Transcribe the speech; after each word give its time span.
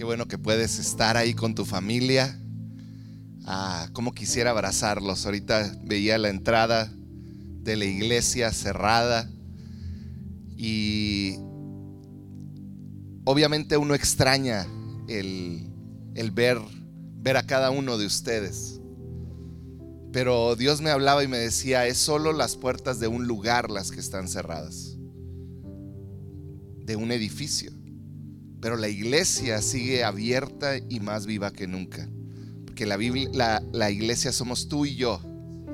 Qué 0.00 0.04
bueno 0.04 0.26
que 0.26 0.38
puedes 0.38 0.78
estar 0.78 1.18
ahí 1.18 1.34
con 1.34 1.54
tu 1.54 1.66
familia. 1.66 2.40
Ah, 3.44 3.90
como 3.92 4.14
quisiera 4.14 4.48
abrazarlos. 4.48 5.26
Ahorita 5.26 5.76
veía 5.84 6.16
la 6.16 6.30
entrada 6.30 6.90
de 7.62 7.76
la 7.76 7.84
iglesia 7.84 8.50
cerrada 8.50 9.30
y 10.56 11.34
obviamente 13.26 13.76
uno 13.76 13.94
extraña 13.94 14.66
el, 15.06 15.70
el 16.14 16.30
ver, 16.30 16.58
ver 17.16 17.36
a 17.36 17.42
cada 17.42 17.70
uno 17.70 17.98
de 17.98 18.06
ustedes. 18.06 18.80
Pero 20.14 20.56
Dios 20.56 20.80
me 20.80 20.88
hablaba 20.88 21.22
y 21.22 21.28
me 21.28 21.36
decía, 21.36 21.86
es 21.86 21.98
solo 21.98 22.32
las 22.32 22.56
puertas 22.56 23.00
de 23.00 23.08
un 23.08 23.26
lugar 23.26 23.70
las 23.70 23.90
que 23.90 24.00
están 24.00 24.28
cerradas, 24.28 24.96
de 26.86 26.96
un 26.96 27.12
edificio. 27.12 27.79
Pero 28.60 28.76
la 28.76 28.88
iglesia 28.88 29.62
sigue 29.62 30.04
abierta 30.04 30.76
y 30.76 31.00
más 31.00 31.26
viva 31.26 31.50
que 31.50 31.66
nunca. 31.66 32.08
Porque 32.66 32.86
la, 32.86 33.90
iglesia 33.90 34.32
somos 34.32 34.68
tú 34.68 34.86
y 34.86 34.96
yo, 34.96 35.20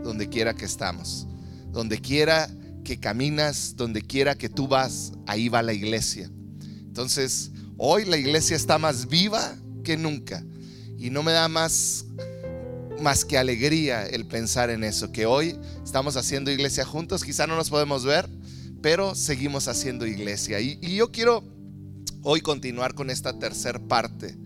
donde 0.04 0.28
quiera 0.28 0.54
que 0.54 0.64
estamos. 0.64 1.26
Donde 1.72 1.98
quiera 2.00 2.48
que 2.84 2.98
caminas, 2.98 3.74
donde 3.76 4.02
quiera 4.02 4.36
que 4.36 4.48
tú 4.48 4.68
vas, 4.68 5.12
ahí 5.26 5.48
va 5.48 5.62
la 5.62 5.72
iglesia. 5.72 6.30
Entonces, 6.80 7.50
hoy 7.76 8.04
la 8.04 8.16
iglesia 8.16 8.56
está 8.56 8.78
más 8.78 9.08
viva 9.08 9.56
que 9.82 9.96
nunca. 9.96 10.44
Y 10.98 11.10
no 11.10 11.22
me 11.22 11.32
da 11.32 11.48
más 11.48 12.06
más 13.00 13.24
que 13.24 13.38
alegría 13.38 14.06
el 14.06 14.26
pensar 14.26 14.70
en 14.70 14.84
eso, 14.84 15.12
que 15.12 15.26
hoy 15.26 15.58
estamos 15.84 16.16
haciendo 16.16 16.50
iglesia 16.50 16.84
juntos, 16.84 17.24
quizá 17.24 17.46
no 17.46 17.56
nos 17.56 17.70
podemos 17.70 18.04
ver, 18.04 18.28
pero 18.82 19.14
seguimos 19.14 19.68
haciendo 19.68 20.06
iglesia. 20.06 20.60
Y, 20.60 20.78
yo 20.94 21.10
quiero 21.10 21.42
hoy 22.28 22.40
continuar 22.40 22.96
con 22.96 23.08
esta 23.08 23.38
tercer 23.38 23.80
parte 23.86 24.36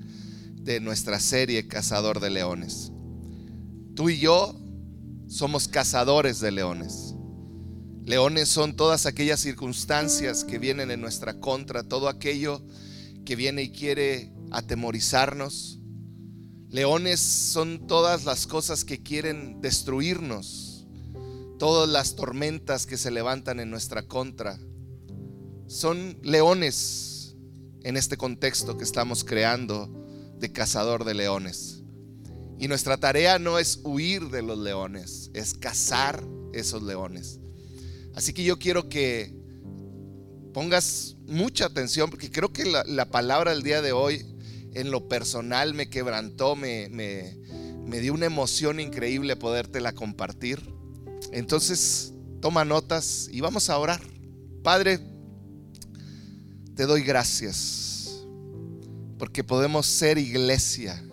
de 0.56 0.80
nuestra 0.80 1.18
serie 1.18 1.66
Cazador 1.66 2.20
de 2.20 2.28
Leones. 2.28 2.92
Tú 3.94 4.10
y 4.10 4.18
yo 4.18 4.54
somos 5.28 5.66
cazadores 5.66 6.40
de 6.40 6.50
leones. 6.50 7.14
Leones 8.04 8.50
son 8.50 8.76
todas 8.76 9.06
aquellas 9.06 9.40
circunstancias 9.40 10.44
que 10.44 10.58
vienen 10.58 10.90
en 10.90 11.00
nuestra 11.00 11.40
contra, 11.40 11.82
todo 11.82 12.10
aquello 12.10 12.62
que 13.24 13.34
viene 13.34 13.62
y 13.62 13.70
quiere 13.70 14.30
atemorizarnos, 14.50 15.78
Leones 16.68 17.18
son 17.18 17.86
todas 17.86 18.26
las 18.26 18.46
cosas 18.46 18.84
que 18.84 19.02
quieren 19.02 19.62
destruirnos, 19.62 20.86
todas 21.58 21.88
las 21.88 22.14
tormentas 22.14 22.84
que 22.84 22.98
se 22.98 23.10
levantan 23.10 23.58
en 23.58 23.70
nuestra 23.70 24.02
contra. 24.02 24.56
Son 25.66 26.18
leones 26.22 27.09
en 27.82 27.96
este 27.96 28.16
contexto 28.16 28.76
que 28.76 28.84
estamos 28.84 29.24
creando 29.24 29.88
de 30.38 30.52
cazador 30.52 31.04
de 31.04 31.14
leones. 31.14 31.82
Y 32.58 32.68
nuestra 32.68 32.98
tarea 32.98 33.38
no 33.38 33.58
es 33.58 33.80
huir 33.84 34.28
de 34.28 34.42
los 34.42 34.58
leones, 34.58 35.30
es 35.32 35.54
cazar 35.54 36.22
esos 36.52 36.82
leones. 36.82 37.40
Así 38.14 38.32
que 38.32 38.44
yo 38.44 38.58
quiero 38.58 38.88
que 38.88 39.34
pongas 40.52 41.16
mucha 41.26 41.66
atención 41.66 42.10
porque 42.10 42.30
creo 42.30 42.52
que 42.52 42.64
la, 42.64 42.84
la 42.84 43.10
palabra 43.10 43.52
del 43.52 43.62
día 43.62 43.80
de 43.80 43.92
hoy 43.92 44.26
en 44.74 44.90
lo 44.90 45.08
personal 45.08 45.74
me 45.74 45.88
quebrantó, 45.88 46.56
me, 46.56 46.88
me, 46.88 48.00
dio 48.00 48.14
una 48.14 48.26
emoción 48.26 48.80
increíble 48.80 49.36
podértela 49.36 49.92
compartir. 49.92 50.60
Entonces, 51.32 52.14
toma 52.40 52.64
notas 52.64 53.28
y 53.32 53.40
vamos 53.40 53.68
a 53.68 53.78
orar. 53.78 54.00
Padre, 54.62 55.00
te 56.80 56.86
doy 56.86 57.02
gracias 57.02 58.22
porque 59.18 59.44
podemos 59.44 59.84
ser 59.84 60.16
iglesia. 60.16 61.04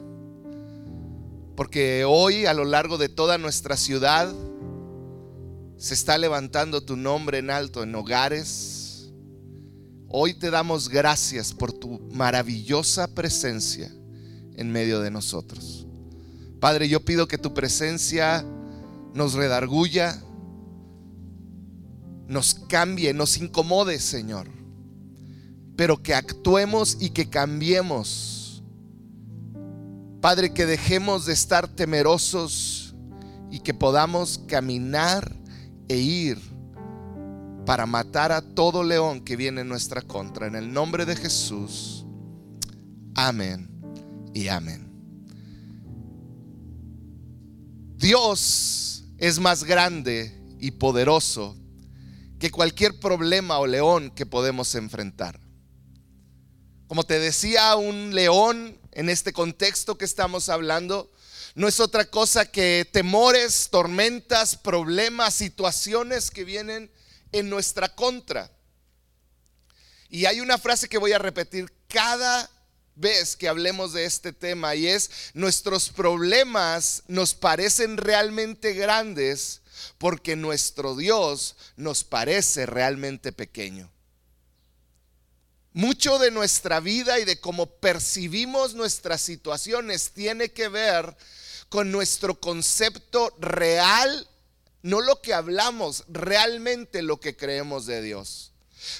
Porque 1.57 2.05
hoy 2.05 2.45
a 2.45 2.53
lo 2.53 2.63
largo 2.63 2.97
de 2.97 3.09
toda 3.09 3.37
nuestra 3.37 3.75
ciudad 3.75 4.33
se 5.75 5.93
está 5.93 6.17
levantando 6.17 6.85
tu 6.85 6.95
nombre 6.95 7.39
en 7.39 7.49
alto 7.49 7.83
en 7.83 7.93
hogares, 7.95 9.11
Hoy 10.07 10.35
te 10.35 10.51
damos 10.51 10.87
gracias 10.87 11.53
por 11.53 11.73
tu 11.73 11.99
maravillosa 12.13 13.13
presencia 13.13 13.91
en 14.55 14.71
medio 14.71 15.01
de 15.01 15.11
nosotros. 15.11 15.85
Padre, 16.61 16.87
yo 16.87 17.03
pido 17.03 17.27
que 17.27 17.37
tu 17.37 17.53
presencia 17.53 18.45
nos 19.13 19.33
redarguya, 19.33 20.23
nos 22.25 22.53
cambie, 22.53 23.13
nos 23.13 23.35
incomode, 23.35 23.99
Señor, 23.99 24.56
pero 25.77 26.01
que 26.01 26.13
actuemos 26.13 26.97
y 26.99 27.11
que 27.11 27.29
cambiemos. 27.29 28.63
Padre, 30.19 30.51
que 30.51 30.65
dejemos 30.65 31.27
de 31.27 31.33
estar 31.33 31.67
temerosos 31.67 32.95
y 33.51 33.59
que 33.59 33.73
podamos 33.73 34.39
caminar 34.47 35.33
e 35.87 35.97
ir 35.97 36.39
para 37.65 37.85
matar 37.85 38.31
a 38.31 38.41
todo 38.41 38.83
león 38.83 39.21
que 39.21 39.35
viene 39.35 39.61
en 39.61 39.69
nuestra 39.69 40.01
contra. 40.01 40.47
En 40.47 40.55
el 40.55 40.73
nombre 40.73 41.05
de 41.05 41.15
Jesús. 41.15 42.05
Amén 43.13 43.69
y 44.33 44.47
amén. 44.47 44.91
Dios 47.97 49.05
es 49.17 49.39
más 49.39 49.63
grande 49.63 50.33
y 50.59 50.71
poderoso 50.71 51.55
que 52.39 52.49
cualquier 52.49 52.99
problema 52.99 53.59
o 53.59 53.67
león 53.67 54.11
que 54.11 54.25
podemos 54.25 54.73
enfrentar. 54.75 55.46
Como 56.87 57.03
te 57.03 57.19
decía, 57.19 57.75
un 57.75 58.15
león 58.15 58.79
en 58.93 59.09
este 59.09 59.33
contexto 59.33 59.97
que 59.97 60.05
estamos 60.05 60.49
hablando 60.49 61.11
no 61.53 61.67
es 61.67 61.79
otra 61.79 62.05
cosa 62.05 62.45
que 62.45 62.87
temores, 62.91 63.69
tormentas, 63.71 64.55
problemas, 64.55 65.33
situaciones 65.33 66.31
que 66.31 66.43
vienen 66.43 66.91
en 67.31 67.49
nuestra 67.49 67.93
contra. 67.93 68.51
Y 70.09 70.25
hay 70.25 70.39
una 70.39 70.57
frase 70.57 70.87
que 70.87 70.97
voy 70.97 71.13
a 71.13 71.19
repetir 71.19 71.73
cada 71.87 72.49
vez 72.95 73.35
que 73.35 73.47
hablemos 73.47 73.93
de 73.93 74.05
este 74.05 74.33
tema 74.33 74.75
y 74.75 74.87
es, 74.87 75.09
nuestros 75.33 75.89
problemas 75.89 77.03
nos 77.07 77.33
parecen 77.33 77.97
realmente 77.97 78.73
grandes 78.73 79.61
porque 79.97 80.35
nuestro 80.35 80.95
Dios 80.95 81.55
nos 81.75 82.03
parece 82.03 82.65
realmente 82.65 83.31
pequeño. 83.31 83.91
Mucho 85.77 86.17
de 86.17 86.31
nuestra 86.31 86.79
vida 86.79 87.19
y 87.19 87.23
de 87.23 87.39
cómo 87.39 87.67
percibimos 87.67 88.73
nuestras 88.73 89.21
situaciones 89.21 90.09
tiene 90.09 90.49
que 90.49 90.69
ver 90.69 91.15
con 91.69 91.91
nuestro 91.91 92.39
concepto 92.39 93.31
real 93.37 94.27
no 94.81 95.01
lo 95.01 95.21
que 95.21 95.35
hablamos, 95.35 96.03
realmente 96.07 97.03
lo 97.03 97.19
que 97.19 97.37
creemos 97.37 97.85
de 97.85 98.01
Dios. 98.01 98.53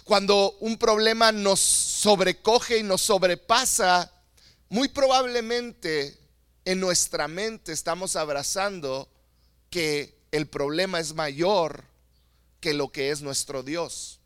Cuando 0.04 0.52
un 0.60 0.78
problema 0.78 1.32
nos 1.32 1.60
sobrecoge 1.62 2.78
y 2.78 2.84
nos 2.84 3.02
sobrepasa, 3.02 4.14
muy 4.70 4.88
probablemente 4.88 6.16
en 6.64 6.80
nuestra 6.80 7.28
mente 7.28 7.72
estamos 7.72 8.16
abrazando 8.16 9.10
que 9.72 10.16
el 10.30 10.46
problema 10.46 11.00
es 11.00 11.16
mayor 11.16 11.86
que 12.60 12.76
lo 12.76 12.92
que 12.92 13.10
es 13.10 13.24
nuestro 13.24 13.64
Dios. 13.64 14.17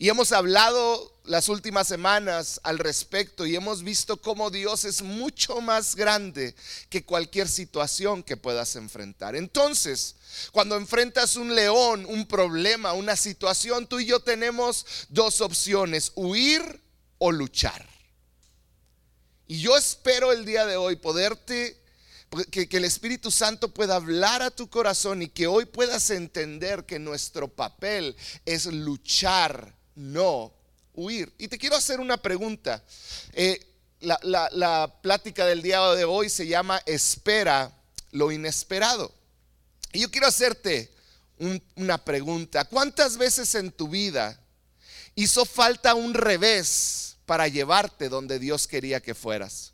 Y 0.00 0.08
hemos 0.08 0.32
hablado 0.32 1.14
las 1.24 1.50
últimas 1.50 1.86
semanas 1.86 2.58
al 2.64 2.78
respecto 2.78 3.44
y 3.44 3.54
hemos 3.54 3.82
visto 3.82 4.16
cómo 4.16 4.48
Dios 4.48 4.86
es 4.86 5.02
mucho 5.02 5.60
más 5.60 5.94
grande 5.94 6.54
que 6.88 7.04
cualquier 7.04 7.46
situación 7.50 8.22
que 8.22 8.38
puedas 8.38 8.76
enfrentar. 8.76 9.36
Entonces, 9.36 10.16
cuando 10.52 10.78
enfrentas 10.78 11.36
un 11.36 11.54
león, 11.54 12.06
un 12.08 12.26
problema, 12.26 12.94
una 12.94 13.14
situación, 13.14 13.86
tú 13.86 14.00
y 14.00 14.06
yo 14.06 14.20
tenemos 14.20 14.86
dos 15.10 15.42
opciones, 15.42 16.12
huir 16.14 16.80
o 17.18 17.30
luchar. 17.30 17.86
Y 19.48 19.60
yo 19.60 19.76
espero 19.76 20.32
el 20.32 20.46
día 20.46 20.64
de 20.64 20.78
hoy 20.78 20.96
poderte 20.96 21.78
que, 22.50 22.70
que, 22.70 22.76
el 22.78 22.86
Espíritu 22.86 23.30
Santo 23.30 23.74
pueda 23.74 23.96
hablar 23.96 24.40
a 24.40 24.50
tu 24.50 24.70
corazón 24.70 25.20
y 25.20 25.28
que 25.28 25.46
hoy 25.46 25.66
puedas 25.66 26.08
entender 26.08 26.86
que 26.86 26.98
nuestro 26.98 27.48
papel 27.48 28.16
es 28.46 28.64
luchar 28.64 29.78
no 30.00 30.52
huir. 30.94 31.32
Y 31.38 31.48
te 31.48 31.58
quiero 31.58 31.76
hacer 31.76 32.00
una 32.00 32.16
pregunta. 32.16 32.82
Eh, 33.32 33.60
la, 34.00 34.92
plática 35.02 35.44
del 35.46 35.62
día 35.62 35.80
de 35.90 36.04
hoy 36.04 36.28
se 36.28 36.46
llama 36.46 36.82
Espera 36.86 37.70
lo 38.12 38.32
inesperado. 38.32 39.12
Y 39.92 40.00
yo 40.00 40.10
quiero 40.10 40.26
hacerte 40.26 40.92
una 41.76 42.02
pregunta. 42.04 42.64
¿Cuántas 42.64 43.16
veces 43.16 43.54
en 43.54 43.70
tu 43.70 43.88
vida 43.88 44.40
hizo 45.14 45.44
falta 45.44 45.94
un 45.94 46.14
revés 46.14 47.16
para 47.26 47.48
llevarte 47.48 48.08
donde 48.08 48.38
Dios 48.38 48.66
quería 48.66 49.00
que 49.00 49.14
fueras? 49.14 49.72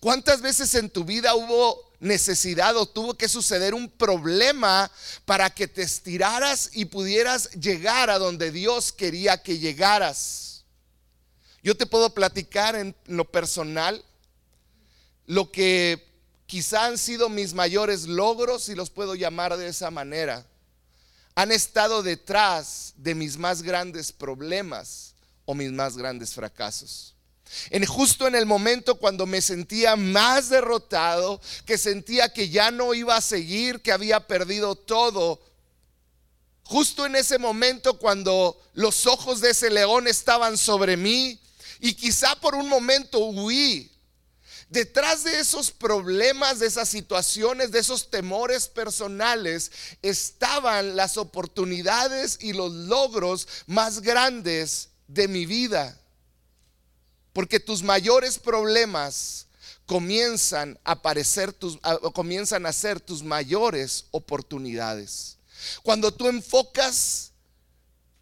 ¿Cuántas 0.00 0.42
veces 0.42 0.74
en 0.74 0.90
tu 0.90 1.04
vida 1.04 1.34
hubo 1.34 1.91
necesidad 2.02 2.76
o 2.76 2.84
tuvo 2.84 3.14
que 3.14 3.28
suceder 3.28 3.74
un 3.74 3.88
problema 3.88 4.90
para 5.24 5.48
que 5.50 5.68
te 5.68 5.82
estiraras 5.82 6.70
y 6.72 6.86
pudieras 6.86 7.50
llegar 7.52 8.10
a 8.10 8.18
donde 8.18 8.50
Dios 8.50 8.92
quería 8.92 9.40
que 9.40 9.58
llegaras. 9.58 10.64
Yo 11.62 11.76
te 11.76 11.86
puedo 11.86 12.12
platicar 12.12 12.74
en 12.74 12.94
lo 13.06 13.24
personal 13.24 14.04
lo 15.26 15.52
que 15.52 16.04
quizá 16.46 16.86
han 16.86 16.98
sido 16.98 17.28
mis 17.28 17.54
mayores 17.54 18.08
logros, 18.08 18.64
si 18.64 18.74
los 18.74 18.90
puedo 18.90 19.14
llamar 19.14 19.56
de 19.56 19.68
esa 19.68 19.92
manera, 19.92 20.44
han 21.36 21.52
estado 21.52 22.02
detrás 22.02 22.94
de 22.96 23.14
mis 23.14 23.38
más 23.38 23.62
grandes 23.62 24.10
problemas 24.10 25.14
o 25.44 25.54
mis 25.54 25.70
más 25.70 25.96
grandes 25.96 26.34
fracasos. 26.34 27.11
En 27.70 27.84
justo 27.86 28.26
en 28.26 28.34
el 28.34 28.46
momento 28.46 28.96
cuando 28.96 29.26
me 29.26 29.40
sentía 29.40 29.96
más 29.96 30.48
derrotado, 30.48 31.40
que 31.66 31.78
sentía 31.78 32.32
que 32.32 32.48
ya 32.48 32.70
no 32.70 32.94
iba 32.94 33.16
a 33.16 33.20
seguir, 33.20 33.82
que 33.82 33.92
había 33.92 34.26
perdido 34.26 34.74
todo, 34.74 35.40
justo 36.64 37.06
en 37.06 37.16
ese 37.16 37.38
momento 37.38 37.98
cuando 37.98 38.60
los 38.74 39.06
ojos 39.06 39.40
de 39.40 39.50
ese 39.50 39.70
león 39.70 40.08
estaban 40.08 40.56
sobre 40.56 40.96
mí 40.96 41.38
y 41.80 41.94
quizá 41.94 42.34
por 42.36 42.54
un 42.54 42.68
momento 42.68 43.18
huí, 43.18 43.90
detrás 44.70 45.24
de 45.24 45.38
esos 45.38 45.70
problemas, 45.70 46.60
de 46.60 46.66
esas 46.66 46.88
situaciones, 46.88 47.72
de 47.72 47.80
esos 47.80 48.10
temores 48.10 48.68
personales, 48.68 49.70
estaban 50.00 50.96
las 50.96 51.18
oportunidades 51.18 52.38
y 52.40 52.54
los 52.54 52.72
logros 52.72 53.46
más 53.66 54.00
grandes 54.00 54.88
de 55.08 55.28
mi 55.28 55.44
vida. 55.44 55.98
Porque 57.32 57.60
tus 57.60 57.82
mayores 57.82 58.38
problemas 58.38 59.46
comienzan 59.86 60.78
a 60.84 60.92
aparecer 60.92 61.52
tus, 61.52 61.78
comienzan 62.14 62.66
a 62.66 62.72
ser 62.72 63.00
tus 63.00 63.22
mayores 63.22 64.06
oportunidades. 64.10 65.38
Cuando 65.82 66.12
tú 66.12 66.28
enfocas 66.28 67.32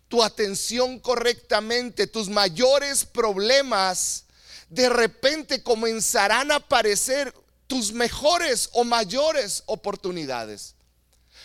tu 0.08 0.22
atención 0.22 0.98
correctamente, 0.98 2.06
tus 2.06 2.28
mayores 2.28 3.04
problemas 3.04 4.24
de 4.68 4.88
repente 4.88 5.62
comenzarán 5.62 6.50
a 6.50 6.56
aparecer 6.56 7.34
tus 7.66 7.92
mejores 7.92 8.68
o 8.72 8.82
mayores 8.84 9.62
oportunidades. 9.66 10.74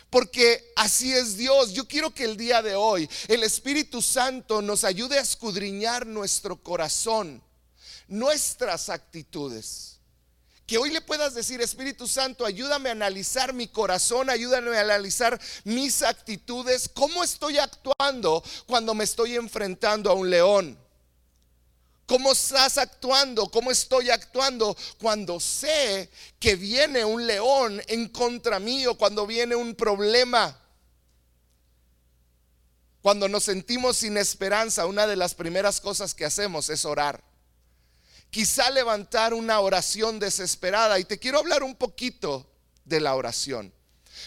Porque 0.10 0.72
así 0.76 1.14
es 1.14 1.38
Dios. 1.38 1.74
Yo 1.74 1.88
quiero 1.88 2.14
que 2.14 2.24
el 2.24 2.38
día 2.38 2.62
de 2.62 2.76
hoy 2.76 3.10
el 3.28 3.44
Espíritu 3.44 4.02
Santo 4.02 4.62
nos 4.62 4.84
ayude 4.84 5.20
a 5.20 5.22
escudriñar 5.22 6.06
nuestro 6.08 6.56
corazón, 6.56 7.44
nuestras 8.08 8.90
actitudes. 8.90 10.00
Que 10.66 10.80
hoy 10.80 10.90
le 10.90 11.02
puedas 11.02 11.36
decir, 11.36 11.62
Espíritu 11.62 12.08
Santo, 12.08 12.44
ayúdame 12.44 12.90
a 12.90 12.94
analizar 12.94 13.54
mi 13.54 13.68
corazón, 13.68 14.32
ayúdame 14.32 14.76
a 14.76 14.82
analizar 14.82 15.40
mis 15.64 16.02
actitudes, 16.02 16.90
cómo 16.92 17.24
estoy 17.24 17.60
actuando 17.60 18.44
cuando 18.66 18.96
me 18.96 19.04
estoy 19.04 19.36
enfrentando 19.36 20.10
a 20.10 20.14
un 20.14 20.30
león. 20.30 20.86
¿Cómo 22.08 22.32
estás 22.32 22.78
actuando? 22.78 23.50
¿Cómo 23.50 23.72
estoy 23.72 24.12
actuando 24.12 24.76
cuando 25.00 25.40
sé 25.40 26.10
que 26.40 26.56
viene 26.56 27.04
un 27.04 27.26
león 27.26 27.82
en 27.88 28.10
contra 28.10 28.60
mío, 28.60 28.96
cuando 28.96 29.26
viene 29.26 29.56
un 29.56 29.74
problema? 29.74 30.60
Cuando 33.02 33.28
nos 33.28 33.44
sentimos 33.44 33.98
sin 33.98 34.18
esperanza, 34.18 34.86
una 34.86 35.08
de 35.08 35.16
las 35.16 35.34
primeras 35.36 35.80
cosas 35.80 36.14
que 36.14 36.26
hacemos 36.26 36.70
es 36.70 36.86
orar. 36.86 37.24
Quizá 38.36 38.70
levantar 38.70 39.34
una 39.34 39.62
oración 39.62 40.20
desesperada. 40.20 41.00
Y 41.00 41.06
te 41.06 41.18
quiero 41.18 41.40
hablar 41.40 41.64
un 41.64 41.74
poquito 41.74 42.46
de 42.84 43.00
la 43.00 43.16
oración. 43.16 43.72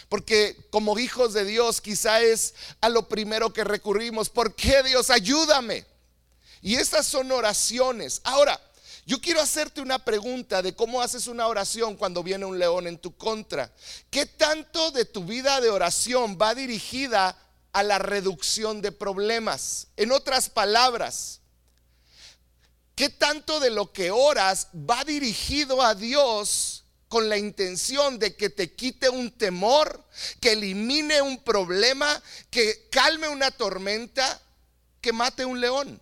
Porque 0.09 0.57
como 0.71 0.97
hijos 0.97 1.35
de 1.35 1.45
Dios 1.45 1.79
quizá 1.79 2.19
es 2.19 2.55
a 2.81 2.89
lo 2.89 3.07
primero 3.07 3.53
que 3.53 3.63
recurrimos. 3.63 4.31
¿Por 4.31 4.55
qué 4.55 4.81
Dios? 4.81 5.11
Ayúdame. 5.11 5.85
Y 6.63 6.77
estas 6.77 7.05
son 7.05 7.31
oraciones. 7.31 8.21
Ahora, 8.23 8.59
yo 9.05 9.21
quiero 9.21 9.41
hacerte 9.41 9.79
una 9.79 10.03
pregunta 10.03 10.63
de 10.63 10.73
cómo 10.75 11.03
haces 11.03 11.27
una 11.27 11.45
oración 11.45 11.95
cuando 11.95 12.23
viene 12.23 12.45
un 12.45 12.57
león 12.57 12.87
en 12.87 12.97
tu 12.97 13.15
contra. 13.15 13.71
¿Qué 14.09 14.25
tanto 14.25 14.89
de 14.89 15.05
tu 15.05 15.23
vida 15.23 15.61
de 15.61 15.69
oración 15.69 16.35
va 16.41 16.55
dirigida 16.55 17.37
a 17.73 17.83
la 17.83 17.99
reducción 17.99 18.81
de 18.81 18.91
problemas? 18.91 19.85
En 19.97 20.11
otras 20.11 20.49
palabras, 20.49 21.38
¿qué 22.99 23.07
tanto 23.07 23.61
de 23.61 23.69
lo 23.69 23.93
que 23.93 24.11
oras 24.11 24.67
va 24.73 25.05
dirigido 25.05 25.81
a 25.81 25.95
Dios 25.95 26.83
con 27.07 27.29
la 27.29 27.37
intención 27.37 28.19
de 28.19 28.35
que 28.35 28.49
te 28.49 28.73
quite 28.73 29.07
un 29.07 29.31
temor, 29.31 30.03
que 30.41 30.51
elimine 30.51 31.21
un 31.21 31.41
problema, 31.41 32.21
que 32.49 32.89
calme 32.91 33.29
una 33.29 33.51
tormenta, 33.51 34.41
que 34.99 35.13
mate 35.13 35.45
un 35.45 35.61
león? 35.61 36.01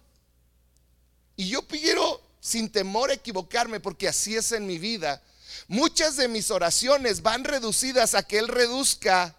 Y 1.35 1.49
yo 1.49 1.67
quiero, 1.67 2.19
sin 2.39 2.71
temor, 2.71 3.11
equivocarme, 3.11 3.79
porque 3.79 4.07
así 4.07 4.35
es 4.35 4.51
en 4.51 4.65
mi 4.65 4.79
vida. 4.79 5.21
Muchas 5.67 6.17
de 6.17 6.27
mis 6.27 6.49
oraciones 6.49 7.21
van 7.21 7.43
reducidas 7.43 8.15
a 8.15 8.23
que 8.23 8.39
Él 8.39 8.47
reduzca 8.47 9.35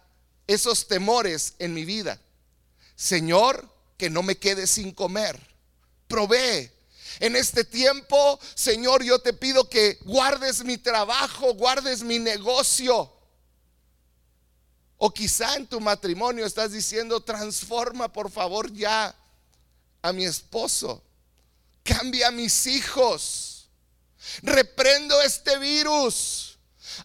esos 0.47 0.87
temores 0.87 1.55
en 1.59 1.73
mi 1.73 1.83
vida. 1.83 2.21
Señor, 2.95 3.69
que 3.97 4.09
no 4.09 4.23
me 4.23 4.37
quede 4.37 4.65
sin 4.65 4.93
comer. 4.93 5.37
Provee. 6.07 6.78
En 7.19 7.35
este 7.35 7.63
tiempo, 7.63 8.39
Señor, 8.55 9.03
yo 9.03 9.19
te 9.19 9.33
pido 9.33 9.69
que 9.69 9.97
guardes 10.01 10.63
mi 10.63 10.77
trabajo, 10.77 11.53
guardes 11.53 12.01
mi 12.01 12.19
negocio. 12.19 13.11
O 14.97 15.13
quizá 15.13 15.55
en 15.55 15.67
tu 15.67 15.79
matrimonio 15.79 16.45
estás 16.45 16.71
diciendo, 16.71 17.21
transforma 17.21 18.11
por 18.11 18.31
favor 18.31 18.71
ya 18.73 19.15
a 20.01 20.13
mi 20.13 20.25
esposo 20.25 21.03
cambia 21.89 22.27
a 22.27 22.31
mis 22.31 22.67
hijos. 22.67 23.69
Reprendo 24.43 25.19
este 25.21 25.57
virus. 25.57 26.48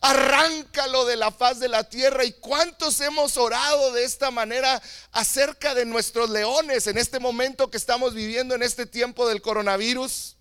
Arráncalo 0.01 1.05
de 1.05 1.17
la 1.17 1.31
faz 1.31 1.61
de 1.61 1.69
la 1.69 1.85
tierra. 1.85 2.25
¿Y 2.25 2.33
cuántos 2.33 3.01
hemos 3.01 3.37
orado 3.37 3.93
de 3.93 4.05
esta 4.05 4.31
manera 4.31 4.83
acerca 5.13 5.75
de 5.75 5.85
nuestros 5.85 6.31
leones 6.31 6.87
en 6.87 6.99
este 6.99 7.19
momento 7.19 7.71
que 7.71 7.77
estamos 7.77 8.15
viviendo 8.15 8.55
en 8.55 8.63
este 8.63 8.87
tiempo 8.87 9.29
del 9.29 9.43
coronavirus? 9.43 10.37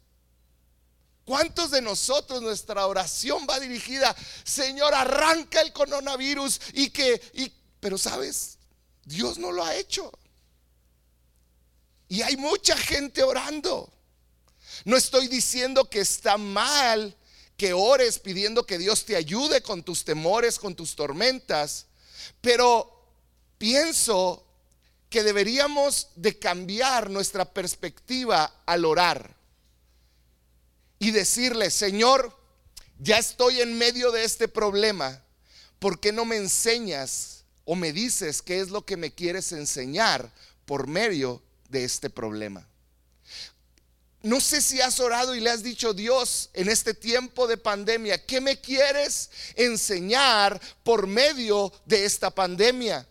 ¿Cuántos 1.25 1.71
de 1.71 1.81
nosotros 1.81 2.41
nuestra 2.41 2.85
oración 2.85 3.47
va 3.49 3.59
dirigida, 3.59 4.13
Señor, 4.43 4.93
arranca 4.93 5.61
el 5.61 5.71
coronavirus 5.71 6.59
y 6.73 6.89
que, 6.89 7.21
y, 7.33 7.51
pero 7.79 7.97
sabes, 7.97 8.57
Dios 9.05 9.37
no 9.37 9.51
lo 9.51 9.63
ha 9.63 9.75
hecho. 9.75 10.11
Y 12.09 12.21
hay 12.21 12.37
mucha 12.37 12.77
gente 12.77 13.23
orando. 13.23 13.91
No 14.85 14.97
estoy 14.97 15.27
diciendo 15.27 15.89
que 15.89 16.01
está 16.01 16.37
mal 16.37 17.15
que 17.63 17.71
ores 17.71 18.19
pidiendo 18.19 18.65
que 18.65 18.77
Dios 18.77 19.05
te 19.05 19.15
ayude 19.15 19.61
con 19.61 19.83
tus 19.83 20.03
temores, 20.03 20.59
con 20.59 20.75
tus 20.75 20.97
tormentas, 20.97 21.85
pero 22.41 22.91
pienso 23.57 24.45
que 25.09 25.23
deberíamos 25.23 26.09
de 26.17 26.37
cambiar 26.37 27.09
nuestra 27.09 27.45
perspectiva 27.45 28.63
al 28.65 28.83
orar 28.83 29.33
y 30.99 31.11
decirle, 31.11 31.71
Señor, 31.71 32.37
ya 32.99 33.17
estoy 33.17 33.61
en 33.61 33.77
medio 33.77 34.11
de 34.11 34.25
este 34.25 34.49
problema, 34.49 35.23
¿por 35.79 36.01
qué 36.01 36.11
no 36.11 36.25
me 36.25 36.35
enseñas 36.35 37.45
o 37.63 37.75
me 37.75 37.93
dices 37.93 38.41
qué 38.41 38.59
es 38.59 38.71
lo 38.71 38.85
que 38.85 38.97
me 38.97 39.13
quieres 39.13 39.53
enseñar 39.53 40.29
por 40.65 40.87
medio 40.87 41.41
de 41.69 41.85
este 41.85 42.09
problema? 42.09 42.67
No 44.23 44.39
sé 44.39 44.61
si 44.61 44.79
has 44.79 45.01
orado 45.01 45.35
y 45.35 45.41
le 45.41 45.49
has 45.49 45.63
dicho, 45.63 45.93
Dios, 45.93 46.49
en 46.53 46.69
este 46.69 46.93
tiempo 46.93 47.45
de 47.45 47.57
pandemia, 47.57 48.25
¿qué 48.25 48.39
me 48.39 48.59
quieres 48.59 49.29
enseñar 49.55 50.61
por 50.81 51.07
medio 51.07 51.73
de 51.85 52.05
esta 52.05 52.31
pandemia? 52.31 53.05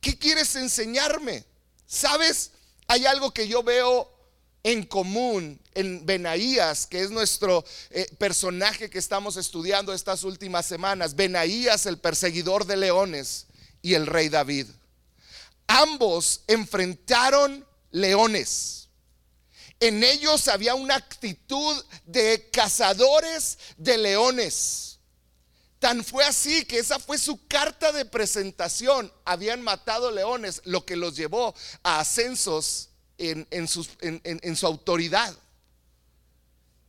¿Qué 0.00 0.18
quieres 0.18 0.56
enseñarme? 0.56 1.44
¿Sabes? 1.86 2.52
Hay 2.86 3.04
algo 3.04 3.30
que 3.32 3.46
yo 3.46 3.62
veo 3.62 4.10
en 4.62 4.84
común 4.84 5.60
en 5.74 6.06
Benaías, 6.06 6.86
que 6.86 7.02
es 7.02 7.10
nuestro 7.10 7.62
eh, 7.90 8.06
personaje 8.16 8.88
que 8.88 8.98
estamos 8.98 9.36
estudiando 9.36 9.92
estas 9.92 10.24
últimas 10.24 10.64
semanas. 10.64 11.14
Benaías, 11.14 11.84
el 11.84 11.98
perseguidor 11.98 12.64
de 12.64 12.78
leones, 12.78 13.48
y 13.82 13.94
el 13.94 14.06
rey 14.06 14.30
David. 14.30 14.66
Ambos 15.66 16.42
enfrentaron 16.46 17.66
leones 17.90 18.87
en 19.80 20.02
ellos 20.02 20.48
había 20.48 20.74
una 20.74 20.96
actitud 20.96 21.84
de 22.04 22.50
cazadores 22.50 23.58
de 23.76 23.98
leones. 23.98 24.98
Tan 25.78 26.02
fue 26.02 26.24
así 26.24 26.64
que 26.64 26.78
esa 26.78 26.98
fue 26.98 27.18
su 27.18 27.46
carta 27.46 27.92
de 27.92 28.04
presentación. 28.04 29.12
Habían 29.24 29.62
matado 29.62 30.10
leones, 30.10 30.60
lo 30.64 30.84
que 30.84 30.96
los 30.96 31.14
llevó 31.16 31.54
a 31.84 32.00
ascensos 32.00 32.90
en, 33.16 33.68
su 33.68 34.66
autoridad. 34.66 35.34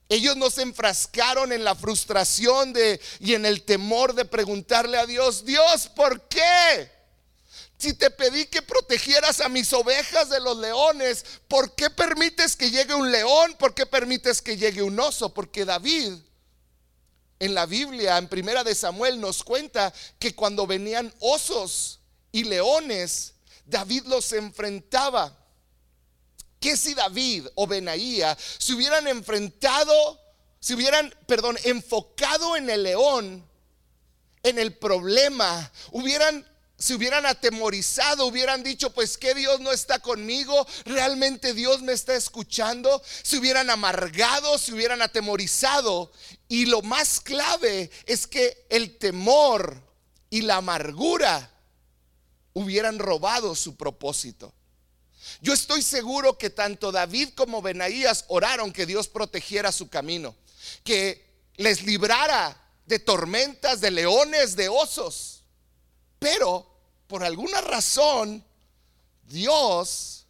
Ellos 0.08 0.36
no 0.38 0.50
se 0.50 0.64
enfrascaron 0.64 1.52
en 1.52 1.64
la 1.64 1.76
frustración 1.76 2.74
y 3.20 3.36
en 3.36 3.46
el 3.46 3.62
temor 3.62 4.16
de 4.16 4.26
preguntarle 4.26 4.98
a 4.98 5.06
Dios, 5.06 5.46
Dios, 5.46 5.88
¿por 5.90 6.28
qué? 6.28 6.99
Si 7.80 7.94
te 7.94 8.12
pedí 8.12 8.46
que 8.46 8.62
protegieras 8.62 9.40
a 9.40 9.48
mis 9.48 9.72
ovejas 9.72 10.30
de 10.30 10.42
los 10.42 10.58
leones, 10.58 11.24
¿por 11.48 11.76
qué 11.76 11.90
permites 11.90 12.58
que 12.58 12.70
llegue 12.70 12.94
un 12.94 13.10
león? 13.10 13.56
¿Por 13.58 13.74
qué 13.74 13.86
permites 13.86 14.42
que 14.42 14.58
llegue 14.58 14.84
un 14.84 15.00
oso? 15.00 15.34
Porque 15.34 15.64
David 15.64 16.14
en 17.40 17.54
la 17.54 17.66
Biblia, 17.66 18.18
en 18.18 18.28
Primera 18.28 18.66
de 18.66 18.76
Samuel, 18.76 19.20
nos 19.22 19.44
cuenta 19.44 19.94
que 20.20 20.36
cuando 20.36 20.68
venían 20.68 21.14
osos 21.20 22.02
y 22.34 22.44
leones, 22.44 23.34
David 23.66 24.04
los 24.08 24.34
enfrentaba. 24.34 25.36
¿Qué 26.60 26.76
si 26.76 26.94
David 26.94 27.48
o 27.56 27.66
Benaía 27.66 28.38
se 28.58 28.74
hubieran 28.74 29.08
enfrentado, 29.08 30.20
se 30.60 30.76
hubieran, 30.76 31.16
perdón, 31.26 31.58
enfocado 31.64 32.58
en 32.58 32.70
el 32.70 32.84
león, 32.84 33.50
en 34.44 34.60
el 34.60 34.76
problema, 34.76 35.72
hubieran 35.92 36.46
se 36.80 36.96
hubieran 36.96 37.26
atemorizado, 37.26 38.26
hubieran 38.26 38.64
dicho, 38.64 38.90
pues 38.92 39.18
que 39.18 39.36
Dios 39.36 39.60
no 39.60 39.74
está 39.74 40.00
conmigo, 40.00 40.66
realmente 40.86 41.54
Dios 41.54 41.82
me 41.82 41.92
está 41.92 42.16
escuchando, 42.16 43.02
se 43.22 43.38
hubieran 43.38 43.70
amargado, 43.70 44.58
se 44.58 44.74
hubieran 44.74 45.02
atemorizado. 45.02 46.12
Y 46.48 46.66
lo 46.66 46.82
más 46.82 47.20
clave 47.20 47.92
es 48.06 48.26
que 48.26 48.66
el 48.70 48.98
temor 48.98 49.84
y 50.30 50.42
la 50.42 50.56
amargura 50.56 51.52
hubieran 52.54 52.98
robado 52.98 53.56
su 53.56 53.76
propósito. 53.76 54.54
Yo 55.42 55.54
estoy 55.54 55.82
seguro 55.82 56.38
que 56.38 56.50
tanto 56.50 56.94
David 56.94 57.30
como 57.36 57.62
Benaías 57.62 58.24
oraron 58.30 58.72
que 58.72 58.86
Dios 58.86 59.10
protegiera 59.10 59.74
su 59.74 59.90
camino, 59.90 60.34
que 60.86 61.26
les 61.58 61.84
librara 61.84 62.60
de 62.86 63.00
tormentas, 63.00 63.82
de 63.82 63.92
leones, 63.92 64.56
de 64.56 64.70
osos. 64.70 65.39
Pero 66.20 66.68
por 67.08 67.24
alguna 67.24 67.62
razón, 67.62 68.44
Dios 69.28 70.26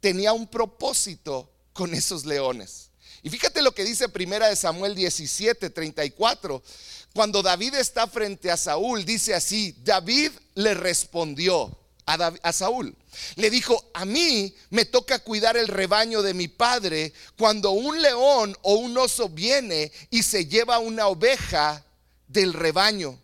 tenía 0.00 0.32
un 0.32 0.48
propósito 0.48 1.50
con 1.72 1.94
esos 1.94 2.24
leones. 2.24 2.90
Y 3.22 3.30
fíjate 3.30 3.62
lo 3.62 3.74
que 3.74 3.84
dice 3.84 4.08
primera 4.08 4.48
de 4.48 4.56
Samuel 4.56 4.94
17, 4.94 5.70
34. 5.70 6.62
Cuando 7.14 7.42
David 7.42 7.74
está 7.74 8.06
frente 8.06 8.50
a 8.50 8.56
Saúl, 8.56 9.04
dice 9.04 9.34
así, 9.34 9.74
David 9.84 10.30
le 10.54 10.74
respondió 10.74 11.76
a, 12.06 12.32
a, 12.42 12.52
Saúl. 12.52 12.96
Le 13.36 13.50
dijo, 13.50 13.90
a 13.92 14.04
mí 14.04 14.54
me 14.70 14.84
toca 14.84 15.18
cuidar 15.18 15.56
el 15.56 15.68
rebaño 15.68 16.22
de 16.22 16.34
mi 16.34 16.48
padre 16.48 17.12
cuando 17.36 17.72
un 17.72 18.00
león 18.00 18.56
o 18.62 18.74
un 18.74 18.96
oso 18.96 19.28
viene 19.28 19.92
y 20.08 20.22
se 20.22 20.46
lleva 20.46 20.78
una 20.78 21.08
oveja 21.08 21.84
del 22.26 22.52
rebaño. 22.52 23.18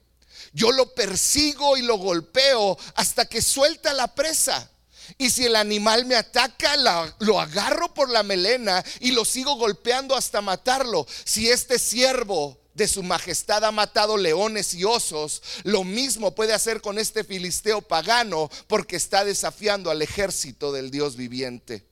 Yo 0.57 0.73
lo 0.73 0.95
persigo 0.95 1.77
y 1.77 1.83
lo 1.83 1.99
golpeo 1.99 2.79
hasta 2.95 3.27
que 3.27 3.43
suelta 3.43 3.93
la 3.93 4.15
presa. 4.15 4.71
Y 5.19 5.29
si 5.29 5.45
el 5.45 5.55
animal 5.55 6.07
me 6.07 6.17
ataca, 6.17 6.75
lo 7.19 7.39
agarro 7.39 7.93
por 7.93 8.09
la 8.09 8.23
melena 8.23 8.83
y 9.01 9.11
lo 9.13 9.27
sigo 9.27 9.57
golpeando 9.57 10.17
hasta 10.17 10.41
matarlo. 10.41 11.07
Si 11.27 11.51
este 11.51 11.79
siervo 11.79 12.59
de 12.73 12.89
su 12.89 13.03
majestad 13.03 13.67
ha 13.67 13.71
matado 13.71 14.17
leones 14.17 14.73
y 14.73 14.85
osos, 14.85 15.43
lo 15.65 15.85
mismo 15.85 16.35
puede 16.35 16.55
hacer 16.55 16.81
con 16.81 16.99
este 16.99 17.23
filisteo 17.23 17.83
pagano 17.83 18.49
porque 18.67 18.97
está 18.97 19.27
desafiando 19.27 19.91
al 19.91 20.01
ejército 20.01 20.73
del 20.73 20.91
Dios 20.91 21.17
viviente. 21.17 21.87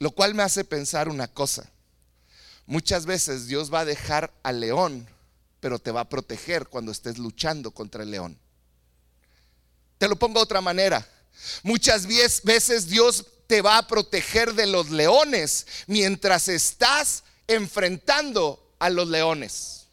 Lo 0.00 0.10
cual 0.10 0.34
me 0.34 0.42
hace 0.42 0.64
pensar 0.64 1.08
una 1.08 1.28
cosa. 1.28 1.70
Muchas 2.66 3.06
veces 3.06 3.46
Dios 3.46 3.72
va 3.72 3.80
a 3.80 3.84
dejar 3.86 4.34
al 4.42 4.60
león 4.60 5.15
pero 5.60 5.78
te 5.78 5.90
va 5.90 6.02
a 6.02 6.08
proteger 6.08 6.66
cuando 6.66 6.92
estés 6.92 7.18
luchando 7.18 7.70
contra 7.70 8.02
el 8.02 8.10
león. 8.10 8.38
Te 9.98 10.08
lo 10.08 10.16
pongo 10.16 10.40
de 10.40 10.44
otra 10.44 10.60
manera. 10.60 11.06
Muchas 11.62 12.06
veces 12.06 12.88
Dios 12.88 13.26
te 13.46 13.62
va 13.62 13.78
a 13.78 13.86
proteger 13.86 14.54
de 14.54 14.66
los 14.66 14.90
leones 14.90 15.66
mientras 15.86 16.48
estás 16.48 17.24
enfrentando 17.46 18.74
a 18.78 18.90
los 18.90 19.08
leones. 19.08 19.86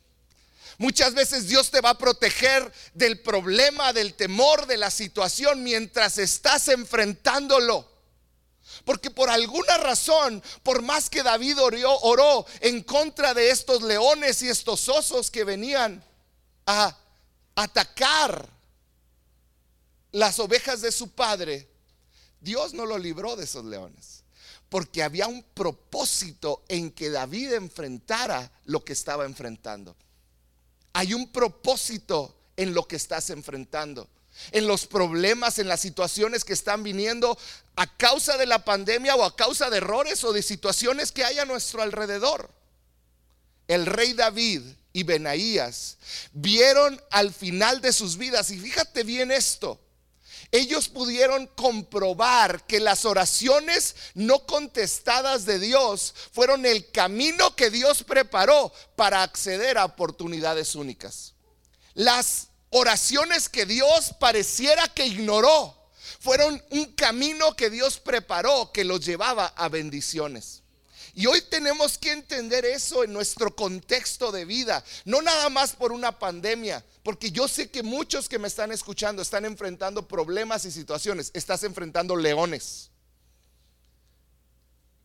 Muchas 0.77 1.13
veces 1.13 1.47
Dios 1.47 1.69
te 1.69 1.81
va 1.81 1.91
a 1.91 1.97
proteger 1.97 2.71
del 2.93 3.19
problema, 3.21 3.93
del 3.93 4.15
temor, 4.15 4.65
de 4.65 4.77
la 4.77 4.89
situación 4.89 5.63
mientras 5.63 6.17
estás 6.17 6.67
enfrentándolo. 6.67 7.92
Porque 8.85 9.09
por 9.11 9.29
alguna 9.29 9.77
razón, 9.77 10.41
por 10.63 10.81
más 10.81 11.09
que 11.09 11.23
David 11.23 11.59
oró, 11.59 11.99
oró, 11.99 12.45
en 12.61 12.83
contra 12.83 13.33
de 13.33 13.49
estos 13.49 13.81
leones 13.81 14.41
y 14.41 14.49
estos 14.49 14.89
osos 14.89 15.31
que 15.31 15.43
venían 15.43 16.03
a 16.65 16.97
atacar 17.55 18.49
las 20.11 20.39
ovejas 20.39 20.81
de 20.81 20.91
su 20.91 21.09
padre, 21.11 21.67
Dios 22.39 22.73
no 22.73 22.85
lo 22.85 22.97
libró 22.97 23.35
de 23.35 23.45
esos 23.45 23.65
leones. 23.65 24.23
Porque 24.69 25.03
había 25.03 25.27
un 25.27 25.43
propósito 25.43 26.63
en 26.67 26.91
que 26.91 27.09
David 27.09 27.53
enfrentara 27.53 28.51
lo 28.65 28.83
que 28.83 28.93
estaba 28.93 29.25
enfrentando. 29.25 29.95
Hay 30.93 31.13
un 31.13 31.31
propósito 31.31 32.35
en 32.55 32.73
lo 32.73 32.87
que 32.87 32.95
estás 32.95 33.29
enfrentando 33.29 34.09
en 34.51 34.67
los 34.67 34.85
problemas, 34.85 35.59
en 35.59 35.67
las 35.67 35.81
situaciones 35.81 36.43
que 36.43 36.53
están 36.53 36.83
viniendo 36.83 37.37
a 37.75 37.87
causa 37.97 38.37
de 38.37 38.45
la 38.45 38.63
pandemia 38.63 39.15
o 39.15 39.23
a 39.23 39.35
causa 39.35 39.69
de 39.69 39.77
errores 39.77 40.23
o 40.23 40.33
de 40.33 40.41
situaciones 40.41 41.11
que 41.11 41.23
hay 41.23 41.39
a 41.39 41.45
nuestro 41.45 41.81
alrededor. 41.81 42.51
El 43.67 43.85
rey 43.85 44.13
David 44.13 44.61
y 44.91 45.03
Benaías 45.03 45.97
vieron 46.33 47.01
al 47.09 47.33
final 47.33 47.81
de 47.81 47.93
sus 47.93 48.17
vidas, 48.17 48.51
y 48.51 48.59
fíjate 48.59 49.03
bien 49.03 49.31
esto, 49.31 49.79
ellos 50.53 50.87
pudieron 50.87 51.47
comprobar 51.47 52.67
que 52.67 52.79
las 52.79 53.05
oraciones 53.05 53.95
no 54.13 54.45
contestadas 54.45 55.45
de 55.45 55.57
Dios 55.57 56.13
fueron 56.31 56.67
el 56.67 56.91
camino 56.91 57.55
que 57.55 57.71
Dios 57.71 58.03
preparó 58.03 58.71
para 58.95 59.23
acceder 59.23 59.79
a 59.79 59.85
oportunidades 59.85 60.75
únicas. 60.75 61.33
Las 61.95 62.49
oraciones 62.73 63.49
que 63.49 63.65
Dios 63.65 64.13
pareciera 64.19 64.87
que 64.87 65.05
ignoró 65.05 65.77
fueron 66.19 66.61
un 66.71 66.85
camino 66.93 67.55
que 67.55 67.69
Dios 67.69 67.99
preparó 67.99 68.71
que 68.71 68.83
los 68.83 69.05
llevaba 69.05 69.47
a 69.55 69.69
bendiciones. 69.69 70.61
Y 71.15 71.27
hoy 71.27 71.41
tenemos 71.41 71.99
que 71.99 72.11
entender 72.11 72.65
eso 72.65 73.03
en 73.03 73.13
nuestro 73.13 73.55
contexto 73.55 74.31
de 74.31 74.45
vida, 74.45 74.83
no 75.05 75.21
nada 75.21 75.49
más 75.49 75.73
por 75.73 75.91
una 75.91 76.17
pandemia, 76.17 76.83
porque 77.03 77.29
yo 77.29 77.47
sé 77.47 77.69
que 77.69 77.83
muchos 77.83 78.27
que 78.27 78.39
me 78.39 78.47
están 78.47 78.71
escuchando 78.71 79.21
están 79.21 79.45
enfrentando 79.45 80.07
problemas 80.07 80.65
y 80.65 80.71
situaciones, 80.71 81.29
estás 81.35 81.63
enfrentando 81.63 82.15
leones. 82.15 82.89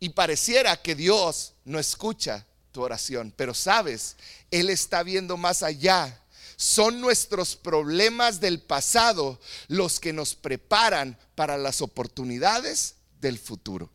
Y 0.01 0.11
pareciera 0.11 0.81
que 0.81 0.95
Dios 0.95 1.53
no 1.65 1.79
escucha 1.79 2.47
tu 2.73 2.81
oración, 2.83 3.35
pero 3.37 3.53
sabes, 3.53 4.17
Él 4.51 4.71
está 4.71 5.03
viendo 5.03 5.37
más 5.37 5.63
allá 5.63 6.19
son 6.59 7.01
nuestros 7.01 7.55
problemas 7.55 8.41
del 8.41 8.61
pasado 8.61 9.41
los 9.69 10.01
que 10.01 10.13
nos 10.13 10.35
preparan 10.35 11.17
para 11.37 11.57
las 11.57 11.81
oportunidades 11.81 12.97
del 13.21 13.39
futuro. 13.39 13.93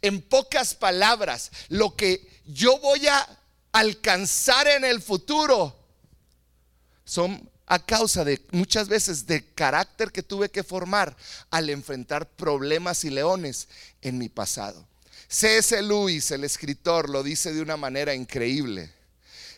En 0.00 0.22
pocas 0.22 0.76
palabras, 0.76 1.50
lo 1.68 1.96
que 1.96 2.40
yo 2.46 2.78
voy 2.78 3.08
a 3.08 3.28
alcanzar 3.72 4.68
en 4.68 4.84
el 4.84 5.02
futuro 5.02 5.76
son 7.04 7.50
a 7.66 7.84
causa 7.84 8.24
de 8.24 8.40
muchas 8.52 8.86
veces 8.86 9.26
de 9.26 9.44
carácter 9.52 10.12
que 10.12 10.22
tuve 10.22 10.48
que 10.48 10.62
formar 10.62 11.16
al 11.50 11.68
enfrentar 11.68 12.30
problemas 12.30 13.02
y 13.04 13.10
leones 13.10 13.66
en 14.02 14.18
mi 14.18 14.28
pasado. 14.28 14.86
C.S. 15.26 15.82
Lewis, 15.82 16.30
el 16.30 16.44
escritor, 16.44 17.10
lo 17.10 17.24
dice 17.24 17.52
de 17.52 17.60
una 17.60 17.76
manera 17.76 18.14
increíble. 18.14 18.95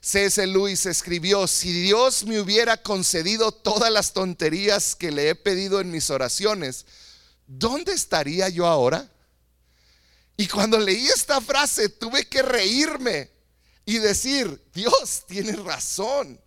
C.S. 0.01 0.47
Lewis 0.47 0.87
escribió, 0.87 1.47
si 1.47 1.73
Dios 1.73 2.25
me 2.25 2.41
hubiera 2.41 2.77
concedido 2.83 3.53
todas 3.53 3.91
las 3.91 4.13
tonterías 4.13 4.95
que 4.95 5.11
le 5.11 5.31
he 5.31 5.35
pedido 5.35 5.81
en 5.81 5.91
mis 5.91 6.11
oraciones, 6.11 6.87
¿dónde 7.47 7.93
estaría 7.93 8.49
yo 8.49 8.67
ahora? 8.67 9.11
Y 10.37 10.47
cuando 10.47 10.79
leí 10.79 11.09
esta 11.09 11.41
frase 11.41 11.89
tuve 11.89 12.29
que 12.29 12.43
reírme 12.43 13.31
y 13.85 13.99
decir, 13.99 14.63
Dios 14.73 15.25
tiene 15.27 15.53
razón. 15.53 16.41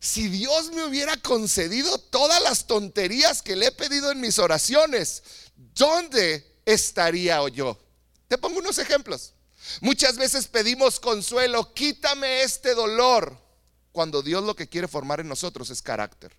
Si 0.00 0.26
Dios 0.28 0.72
me 0.72 0.84
hubiera 0.84 1.16
concedido 1.18 1.96
todas 1.98 2.42
las 2.42 2.66
tonterías 2.66 3.40
que 3.40 3.54
le 3.54 3.66
he 3.66 3.72
pedido 3.72 4.10
en 4.10 4.20
mis 4.20 4.40
oraciones, 4.40 5.22
¿dónde 5.54 6.58
estaría 6.64 7.48
yo? 7.50 7.78
Te 8.26 8.38
pongo 8.38 8.58
unos 8.58 8.78
ejemplos. 8.78 9.34
Muchas 9.80 10.16
veces 10.16 10.48
pedimos 10.48 11.00
consuelo, 11.00 11.72
quítame 11.72 12.42
este 12.42 12.74
dolor, 12.74 13.38
cuando 13.92 14.22
Dios 14.22 14.42
lo 14.42 14.56
que 14.56 14.68
quiere 14.68 14.88
formar 14.88 15.20
en 15.20 15.28
nosotros 15.28 15.70
es 15.70 15.82
carácter. 15.82 16.32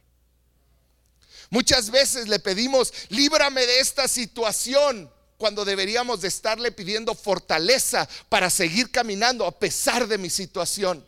Muchas 1.50 1.92
veces 1.92 2.27
le 2.27 2.39
pedimos, 2.39 2.94
líbrame 3.10 3.65
de 3.65 3.80
esta 3.80 4.08
situación, 4.08 5.12
cuando 5.38 5.65
deberíamos 5.65 6.22
de 6.22 6.30
estarle 6.30 6.72
pidiendo 6.72 7.13
fortaleza 7.15 8.08
para 8.30 8.50
seguir 8.50 8.92
caminando 8.92 9.46
a 9.46 9.60
pesar 9.60 10.08
de 10.08 10.18
mi 10.18 10.30
situación. 10.30 11.06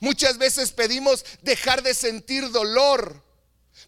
Muchas 0.00 0.38
veces 0.38 0.72
pedimos 0.72 1.24
dejar 1.42 1.84
de 1.84 1.94
sentir 1.94 2.50
dolor, 2.50 3.22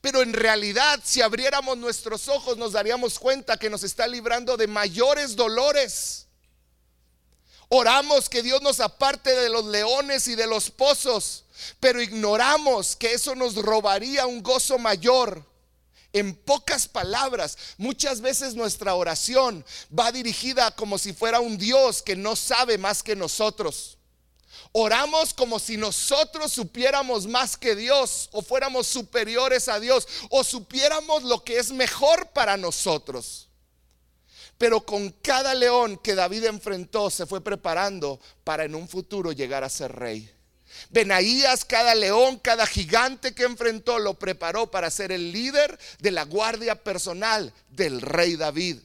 pero 0.00 0.22
en 0.22 0.32
realidad 0.34 1.00
si 1.02 1.20
abriéramos 1.20 1.78
nuestros 1.78 2.28
ojos 2.28 2.56
nos 2.58 2.74
daríamos 2.74 3.18
cuenta 3.18 3.56
que 3.56 3.70
nos 3.70 3.82
está 3.82 4.06
librando 4.06 4.56
de 4.56 4.68
mayores 4.68 5.34
dolores. 5.34 6.27
Oramos 7.68 8.28
que 8.28 8.42
Dios 8.42 8.62
nos 8.62 8.80
aparte 8.80 9.34
de 9.34 9.50
los 9.50 9.66
leones 9.66 10.26
y 10.26 10.34
de 10.34 10.46
los 10.46 10.70
pozos, 10.70 11.44
pero 11.80 12.00
ignoramos 12.00 12.96
que 12.96 13.12
eso 13.12 13.34
nos 13.34 13.56
robaría 13.56 14.26
un 14.26 14.42
gozo 14.42 14.78
mayor. 14.78 15.44
En 16.14 16.34
pocas 16.34 16.88
palabras, 16.88 17.58
muchas 17.76 18.22
veces 18.22 18.54
nuestra 18.54 18.94
oración 18.94 19.64
va 19.96 20.10
dirigida 20.10 20.70
como 20.70 20.96
si 20.96 21.12
fuera 21.12 21.40
un 21.40 21.58
Dios 21.58 22.00
que 22.00 22.16
no 22.16 22.34
sabe 22.34 22.78
más 22.78 23.02
que 23.02 23.14
nosotros. 23.14 23.98
Oramos 24.72 25.34
como 25.34 25.58
si 25.58 25.76
nosotros 25.76 26.52
supiéramos 26.52 27.26
más 27.26 27.56
que 27.56 27.74
Dios 27.74 28.30
o 28.32 28.40
fuéramos 28.40 28.86
superiores 28.86 29.68
a 29.68 29.78
Dios 29.78 30.08
o 30.30 30.42
supiéramos 30.42 31.22
lo 31.22 31.44
que 31.44 31.58
es 31.58 31.70
mejor 31.70 32.28
para 32.30 32.56
nosotros. 32.56 33.47
Pero 34.58 34.80
con 34.84 35.10
cada 35.22 35.54
león 35.54 35.98
que 36.02 36.16
David 36.16 36.44
enfrentó 36.44 37.10
se 37.10 37.26
fue 37.26 37.40
preparando 37.40 38.20
para 38.44 38.64
en 38.64 38.74
un 38.74 38.88
futuro 38.88 39.32
llegar 39.32 39.64
a 39.64 39.68
ser 39.68 39.92
rey. 39.92 40.30
Benaías, 40.90 41.64
cada 41.64 41.94
león, 41.94 42.38
cada 42.38 42.66
gigante 42.66 43.34
que 43.34 43.44
enfrentó, 43.44 43.98
lo 43.98 44.18
preparó 44.18 44.70
para 44.70 44.90
ser 44.90 45.12
el 45.12 45.32
líder 45.32 45.78
de 46.00 46.10
la 46.10 46.24
guardia 46.24 46.82
personal 46.82 47.52
del 47.70 48.00
rey 48.00 48.36
David. 48.36 48.78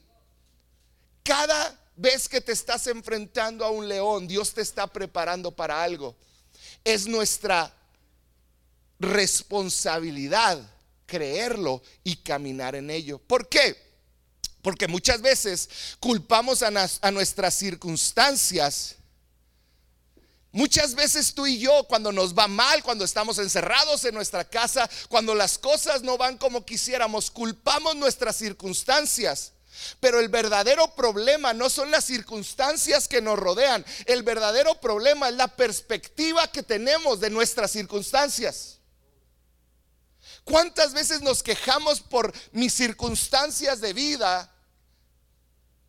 Cada 1.24 1.80
vez 1.96 2.28
que 2.28 2.42
te 2.42 2.52
estás 2.52 2.88
enfrentando 2.88 3.66
a 3.66 3.70
un 3.70 3.88
león, 3.88 4.28
Dios 4.28 4.54
te 4.54 4.62
está 4.62 4.88
preparando 4.88 5.52
para 5.52 5.84
algo. 5.84 6.16
Es 6.84 7.08
nuestra 7.08 7.74
responsabilidad 9.00 10.60
creerlo 11.06 11.82
y 12.04 12.18
caminar 12.18 12.76
en 12.76 12.90
ello. 12.90 13.20
¿Por 13.20 13.48
qué? 13.48 13.93
Porque 14.64 14.88
muchas 14.88 15.22
veces 15.22 15.70
culpamos 16.00 16.64
a, 16.64 17.12
nuestras 17.12 17.54
circunstancias. 17.54 18.96
Muchas 20.54 20.96
veces 20.96 21.34
tú 21.34 21.46
y 21.46 21.60
yo, 21.60 21.84
cuando 21.84 22.14
nos 22.14 22.34
va 22.34 22.48
mal, 22.48 22.82
cuando 22.82 23.04
estamos 23.04 23.40
encerrados 23.40 24.06
en 24.06 24.16
nuestra 24.16 24.46
casa, 24.46 24.90
cuando 25.10 25.36
las 25.36 25.58
cosas 25.58 26.02
no 26.02 26.18
van 26.18 26.38
como 26.38 26.66
quisiéramos, 26.66 27.30
culpamos 27.30 27.98
nuestras 27.98 28.38
circunstancias. 28.38 29.52
Pero 30.00 30.22
el 30.22 30.30
verdadero 30.30 30.96
problema 30.96 31.54
no 31.54 31.70
son 31.70 31.92
las 31.92 32.06
circunstancias 32.06 33.10
que 33.10 33.22
nos 33.22 33.38
rodean. 33.38 33.86
El 34.06 34.24
verdadero 34.24 34.80
problema 34.80 35.28
es 35.28 35.36
la 35.36 35.50
perspectiva 35.50 36.48
que 36.48 36.64
tenemos 36.64 37.20
de 37.20 37.30
nuestras 37.30 37.72
circunstancias. 37.72 38.80
¿Cuántas 40.46 40.94
veces 40.94 41.22
nos 41.22 41.44
quejamos 41.44 42.00
por 42.00 42.34
mis 42.54 42.74
circunstancias 42.74 43.82
de 43.82 43.92
vida 43.92 44.53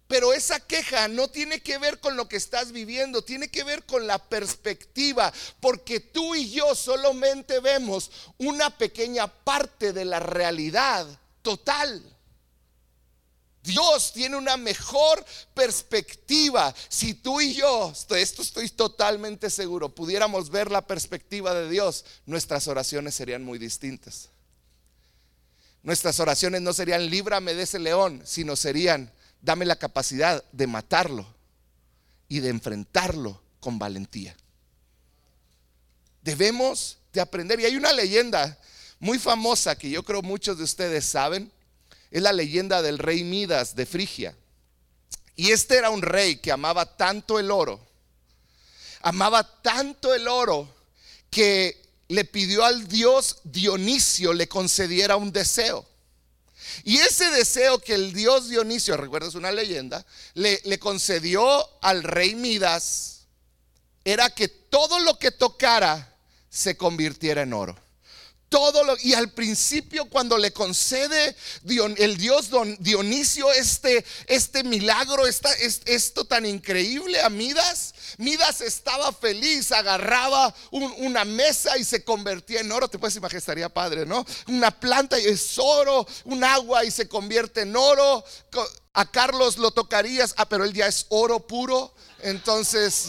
pero 0.07 0.33
esa 0.33 0.61
queja 0.61 1.09
no 1.09 1.29
tiene 1.29 1.61
que 1.61 1.79
ver 1.79 1.99
con 1.99 2.17
lo 2.17 2.29
que 2.29 2.37
estás 2.37 2.73
viviendo, 2.73 3.23
tiene 3.23 3.49
que 3.49 3.65
ver 3.65 3.85
con 3.85 4.07
la 4.07 4.19
perspectiva, 4.19 5.33
porque 5.61 6.01
tú 6.01 6.35
y 6.35 6.51
yo 6.51 6.75
solamente 6.75 7.61
vemos 7.61 8.11
una 8.39 8.77
pequeña 8.77 9.27
parte 9.27 9.93
de 9.93 10.05
la 10.05 10.21
realidad 10.21 11.07
total. 11.43 12.03
Dios 13.63 14.13
tiene 14.13 14.37
una 14.37 14.59
mejor 14.59 15.25
perspectiva. 15.55 16.75
Si 16.91 17.15
tú 17.15 17.41
y 17.41 17.55
yo, 17.55 17.95
esto 18.11 18.43
estoy 18.43 18.69
totalmente 18.69 19.49
seguro, 19.49 19.89
pudiéramos 19.89 20.51
ver 20.51 20.71
la 20.71 20.87
perspectiva 20.87 21.55
de 21.55 21.71
Dios, 21.71 22.05
nuestras 22.27 22.69
oraciones 22.69 23.15
serían 23.15 23.43
muy 23.43 23.59
distintas. 23.59 24.29
Nuestras 25.83 26.21
oraciones 26.21 26.61
no 26.61 26.75
serían 26.75 27.09
líbrame 27.09 27.55
de 27.55 27.63
ese 27.63 27.79
león, 27.79 28.23
sino 28.27 28.55
serían 28.55 29.11
dame 29.45 29.67
la 29.67 29.77
capacidad 29.77 30.43
de 30.53 30.67
matarlo 30.67 31.27
y 32.29 32.41
de 32.41 32.49
enfrentarlo 32.49 33.41
con 33.61 33.79
valentía. 33.79 34.35
Debemos 36.23 36.99
de 37.13 37.21
aprender. 37.21 37.61
Y 37.61 37.67
hay 37.67 37.77
una 37.77 37.93
leyenda 37.93 38.59
muy 38.99 39.19
famosa 39.19 39.77
que 39.77 39.91
yo 39.91 40.03
creo 40.03 40.23
muchos 40.23 40.57
de 40.57 40.65
ustedes 40.65 41.05
saben. 41.05 41.53
Es 42.11 42.23
la 42.23 42.33
leyenda 42.33 42.81
del 42.81 42.99
rey 42.99 43.23
Midas 43.23 43.77
de 43.77 43.85
Frigia. 43.85 44.35
Y 45.37 45.51
este 45.51 45.77
era 45.77 45.91
un 45.91 46.01
rey 46.01 46.37
que 46.37 46.51
amaba 46.51 46.97
tanto 46.97 47.39
el 47.39 47.51
oro. 47.51 47.87
Amaba 49.03 49.63
tanto 49.63 50.15
el 50.15 50.27
oro 50.27 50.75
que 51.31 51.83
le 52.09 52.25
pidió 52.25 52.65
al 52.65 52.89
dios 52.89 53.39
Dionisio 53.45 54.33
le 54.33 54.49
concediera 54.49 55.17
un 55.17 55.33
deseo. 55.33 55.87
Y 56.85 56.99
ese 56.99 57.31
deseo 57.31 57.79
que 57.79 57.95
el 57.95 58.13
dios 58.13 58.49
Dionisio, 58.49 58.97
recuerdas 58.97 59.35
una 59.35 59.53
leyenda, 59.53 60.05
le, 60.35 60.61
le 60.65 60.79
concedió 60.79 61.69
al 61.83 62.03
rey 62.03 62.35
Midas, 62.35 63.27
era 64.05 64.31
que 64.31 64.49
todo 64.49 65.01
lo 65.01 65.19
que 65.19 65.31
tocara 65.31 66.17
se 66.49 66.77
convirtiera 66.77 67.43
en 67.43 67.53
oro 67.53 67.84
y 69.03 69.15
al 69.15 69.31
principio 69.31 70.05
cuando 70.05 70.39
le 70.39 70.53
concede 70.53 71.35
el 71.99 72.17
Dios 72.17 72.51
Dionisio 72.79 73.51
este, 73.53 74.05
este 74.27 74.63
milagro, 74.63 75.25
esto 75.27 76.25
tan 76.25 76.47
increíble 76.47 77.21
a 77.21 77.31
Midas, 77.31 77.95
Midas 78.19 78.61
estaba 78.61 79.13
feliz, 79.13 79.73
agarraba 79.73 80.55
una 80.71 81.25
mesa 81.25 81.77
y 81.79 81.85
se 81.85 82.05
convertía 82.05 82.61
en 82.61 82.71
oro, 82.71 82.89
te 82.89 82.99
puedes 82.99 83.17
imaginar, 83.17 83.39
estaría 83.39 83.69
padre, 83.69 84.07
¿no? 84.07 84.25
Una 84.47 84.71
planta 84.71 85.19
y 85.19 85.27
es 85.27 85.59
oro, 85.59 86.07
un 86.25 86.45
agua 86.45 86.85
y 86.85 86.93
se 86.93 87.09
convierte 87.09 87.63
en 87.63 87.75
oro, 87.75 88.25
a 88.93 89.11
Carlos 89.11 89.59
lo 89.59 89.73
tocarías, 89.73 90.35
ah, 90.37 90.49
pero 90.49 90.65
él 90.65 90.73
ya 90.73 90.87
es 90.87 91.07
oro 91.09 91.41
puro, 91.41 91.93
entonces... 92.21 93.09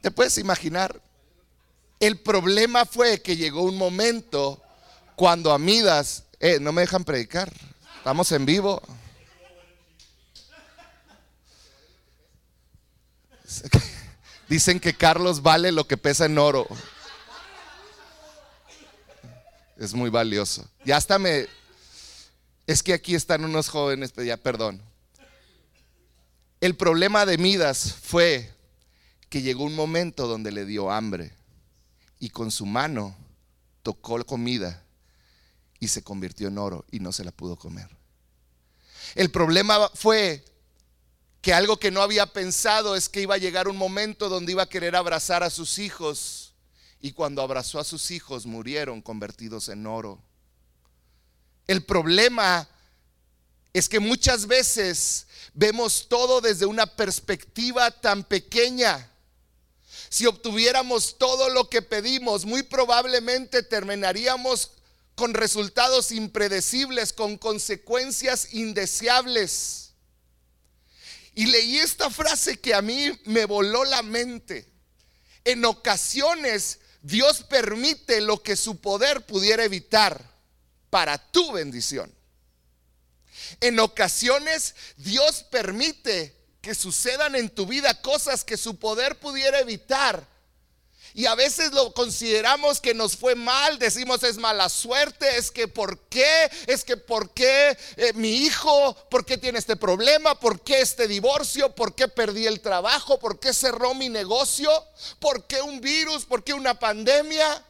¿Te 0.00 0.10
puedes 0.12 0.38
imaginar? 0.38 1.00
El 1.98 2.18
problema 2.18 2.84
fue 2.84 3.22
que 3.22 3.36
llegó 3.36 3.62
un 3.62 3.78
momento 3.78 4.62
cuando 5.14 5.52
Amidas, 5.52 6.24
eh, 6.40 6.58
no 6.60 6.72
me 6.72 6.82
dejan 6.82 7.04
predicar, 7.04 7.50
estamos 7.96 8.30
en 8.32 8.44
vivo. 8.44 8.82
Dicen 14.48 14.78
que 14.78 14.94
Carlos 14.94 15.40
vale 15.40 15.72
lo 15.72 15.86
que 15.86 15.96
pesa 15.96 16.26
en 16.26 16.36
oro. 16.36 16.68
Es 19.78 19.94
muy 19.94 20.10
valioso. 20.10 20.68
Ya 20.84 20.98
hasta 20.98 21.18
me... 21.18 21.46
Es 22.66 22.82
que 22.82 22.92
aquí 22.92 23.14
están 23.14 23.44
unos 23.44 23.68
jóvenes, 23.68 24.12
ya 24.12 24.36
perdón. 24.36 24.82
El 26.60 26.74
problema 26.76 27.24
de 27.24 27.38
Midas 27.38 27.94
fue 28.02 28.52
que 29.30 29.40
llegó 29.40 29.64
un 29.64 29.74
momento 29.74 30.26
donde 30.26 30.52
le 30.52 30.64
dio 30.66 30.90
hambre 30.90 31.32
y 32.18 32.30
con 32.30 32.50
su 32.50 32.66
mano 32.66 33.16
tocó 33.82 34.18
la 34.18 34.24
comida 34.24 34.82
y 35.78 35.88
se 35.88 36.02
convirtió 36.02 36.48
en 36.48 36.58
oro 36.58 36.84
y 36.90 37.00
no 37.00 37.12
se 37.12 37.24
la 37.24 37.32
pudo 37.32 37.56
comer. 37.56 37.88
El 39.14 39.30
problema 39.30 39.90
fue 39.94 40.44
que 41.40 41.54
algo 41.54 41.78
que 41.78 41.90
no 41.90 42.02
había 42.02 42.26
pensado 42.26 42.96
es 42.96 43.08
que 43.08 43.22
iba 43.22 43.36
a 43.36 43.38
llegar 43.38 43.68
un 43.68 43.76
momento 43.76 44.28
donde 44.28 44.52
iba 44.52 44.64
a 44.64 44.68
querer 44.68 44.96
abrazar 44.96 45.42
a 45.42 45.50
sus 45.50 45.78
hijos 45.78 46.54
y 47.00 47.12
cuando 47.12 47.42
abrazó 47.42 47.78
a 47.78 47.84
sus 47.84 48.10
hijos 48.10 48.46
murieron 48.46 49.00
convertidos 49.00 49.68
en 49.68 49.86
oro. 49.86 50.20
El 51.66 51.84
problema 51.84 52.68
es 53.72 53.88
que 53.88 54.00
muchas 54.00 54.46
veces 54.46 55.26
vemos 55.52 56.08
todo 56.08 56.40
desde 56.40 56.66
una 56.66 56.86
perspectiva 56.86 57.90
tan 57.90 58.24
pequeña 58.24 59.10
si 60.08 60.26
obtuviéramos 60.26 61.16
todo 61.18 61.48
lo 61.48 61.68
que 61.68 61.82
pedimos, 61.82 62.44
muy 62.44 62.62
probablemente 62.62 63.62
terminaríamos 63.62 64.72
con 65.14 65.34
resultados 65.34 66.12
impredecibles, 66.12 67.12
con 67.12 67.38
consecuencias 67.38 68.52
indeseables. 68.52 69.92
Y 71.34 71.46
leí 71.46 71.78
esta 71.78 72.10
frase 72.10 72.58
que 72.58 72.74
a 72.74 72.82
mí 72.82 73.10
me 73.24 73.44
voló 73.44 73.84
la 73.84 74.02
mente. 74.02 74.70
En 75.44 75.64
ocasiones 75.64 76.80
Dios 77.02 77.42
permite 77.42 78.20
lo 78.20 78.42
que 78.42 78.56
su 78.56 78.80
poder 78.80 79.26
pudiera 79.26 79.64
evitar 79.64 80.20
para 80.90 81.18
tu 81.18 81.52
bendición. 81.52 82.12
En 83.60 83.78
ocasiones 83.80 84.74
Dios 84.96 85.44
permite 85.50 86.35
que 86.66 86.74
sucedan 86.74 87.36
en 87.36 87.48
tu 87.48 87.64
vida 87.64 88.02
cosas 88.02 88.42
que 88.42 88.56
su 88.56 88.74
poder 88.74 89.20
pudiera 89.20 89.60
evitar. 89.60 90.26
Y 91.14 91.26
a 91.26 91.36
veces 91.36 91.70
lo 91.70 91.94
consideramos 91.94 92.80
que 92.80 92.92
nos 92.92 93.16
fue 93.16 93.36
mal, 93.36 93.78
decimos 93.78 94.24
es 94.24 94.36
mala 94.36 94.68
suerte, 94.68 95.36
es 95.36 95.52
que 95.52 95.68
por 95.68 96.08
qué, 96.08 96.50
es 96.66 96.82
que 96.82 96.96
por 96.96 97.32
qué 97.32 97.78
eh, 97.96 98.12
mi 98.14 98.38
hijo, 98.38 98.96
por 99.08 99.24
qué 99.24 99.38
tiene 99.38 99.60
este 99.60 99.76
problema, 99.76 100.40
por 100.40 100.60
qué 100.60 100.80
este 100.80 101.06
divorcio, 101.06 101.72
por 101.72 101.94
qué 101.94 102.08
perdí 102.08 102.48
el 102.48 102.60
trabajo, 102.60 103.20
por 103.20 103.38
qué 103.38 103.54
cerró 103.54 103.94
mi 103.94 104.08
negocio, 104.08 104.68
por 105.20 105.46
qué 105.46 105.62
un 105.62 105.80
virus, 105.80 106.24
por 106.24 106.42
qué 106.42 106.52
una 106.52 106.76
pandemia. 106.76 107.64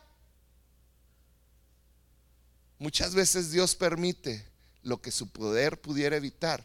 Muchas 2.79 3.15
veces 3.15 3.51
Dios 3.51 3.75
permite 3.75 4.49
lo 4.83 5.03
que 5.03 5.13
su 5.13 5.29
poder 5.29 5.83
pudiera 5.83 6.17
evitar 6.17 6.65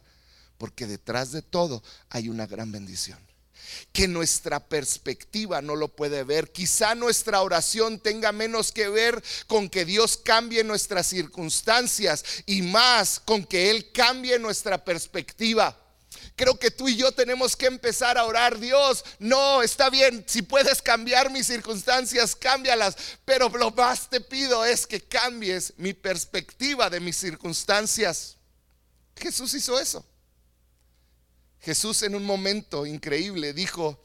porque 0.62 0.86
detrás 0.86 1.32
de 1.32 1.41
todo 1.41 1.82
hay 2.12 2.30
una 2.30 2.45
gran 2.45 2.71
bendición 2.71 3.17
que 3.91 4.08
nuestra 4.08 4.60
perspectiva 4.60 5.60
no 5.60 5.76
lo 5.76 5.88
puede 5.88 6.24
ver. 6.24 6.52
Quizá 6.52 6.93
nuestra 6.93 7.41
oración 7.41 7.97
tenga 8.00 8.32
menos 8.32 8.71
que 8.71 8.88
ver 8.88 9.24
con 9.47 9.69
que 9.69 9.86
Dios 9.86 10.17
cambie 10.17 10.63
nuestras 10.63 11.08
circunstancias 11.08 12.24
y 12.45 12.62
más 12.62 13.19
con 13.19 13.43
que 13.43 13.71
Él 13.71 13.91
cambie 13.91 14.38
nuestra 14.38 14.86
perspectiva. 14.86 15.76
Creo 16.36 16.60
que 16.60 16.69
tú 16.69 16.88
y 16.88 16.95
yo 16.95 17.12
tenemos 17.12 17.56
que 17.56 17.65
empezar 17.65 18.19
a 18.19 18.26
orar, 18.26 18.60
Dios, 18.60 19.04
no, 19.17 19.63
está 19.63 19.89
bien, 19.89 20.24
si 20.28 20.43
puedes 20.43 20.80
cambiar 20.80 21.32
mis 21.32 21.47
circunstancias, 21.47 22.36
cámbialas, 22.36 22.95
pero 23.26 23.50
lo 23.50 23.71
más 23.71 24.12
te 24.12 24.21
pido 24.21 24.63
es 24.63 24.86
que 24.86 25.02
cambies 25.02 25.74
mi 25.78 25.93
perspectiva 25.93 26.88
de 26.88 27.00
mis 27.00 27.17
circunstancias. 27.17 28.38
Jesús 29.15 29.56
hizo 29.56 29.80
eso. 29.80 30.06
Jesús 31.62 32.02
en 32.04 32.15
un 32.15 32.26
momento 32.26 32.86
increíble 32.86 33.54
dijo, 33.54 34.02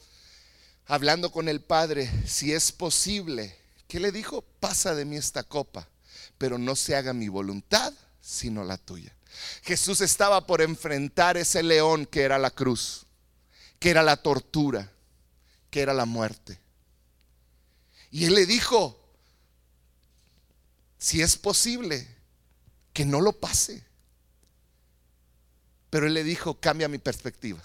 hablando 0.85 1.31
con 1.31 1.49
el 1.49 1.61
Padre, 1.61 2.09
si 2.25 2.53
es 2.53 2.71
posible, 2.71 3.57
¿qué 3.87 3.99
le 3.99 4.11
dijo? 4.11 4.43
Pasa 4.59 4.93
de 4.93 5.05
mí 5.05 5.17
esta 5.17 5.43
copa, 5.43 5.89
pero 6.37 6.57
no 6.57 6.75
se 6.75 6.95
haga 6.95 7.13
mi 7.13 7.29
voluntad, 7.29 7.93
sino 8.21 8.63
la 8.63 8.77
tuya. 8.77 9.13
Jesús 9.63 10.01
estaba 10.01 10.45
por 10.45 10.61
enfrentar 10.61 11.37
ese 11.37 11.63
león 11.63 12.05
que 12.05 12.21
era 12.21 12.37
la 12.37 12.51
cruz, 12.51 13.05
que 13.79 13.89
era 13.89 14.03
la 14.03 14.17
tortura, 14.17 14.91
que 15.69 15.81
era 15.81 15.93
la 15.93 16.05
muerte. 16.05 16.59
Y 18.11 18.25
él 18.25 18.35
le 18.35 18.45
dijo, 18.45 18.99
si 20.97 21.21
es 21.21 21.35
posible, 21.37 22.07
que 22.93 23.05
no 23.05 23.21
lo 23.21 23.33
pase. 23.33 23.86
Pero 25.97 26.05
él 26.05 26.13
le 26.13 26.23
dijo, 26.23 26.53
cambia 26.59 26.87
mi 26.87 26.99
perspectiva. 26.99 27.59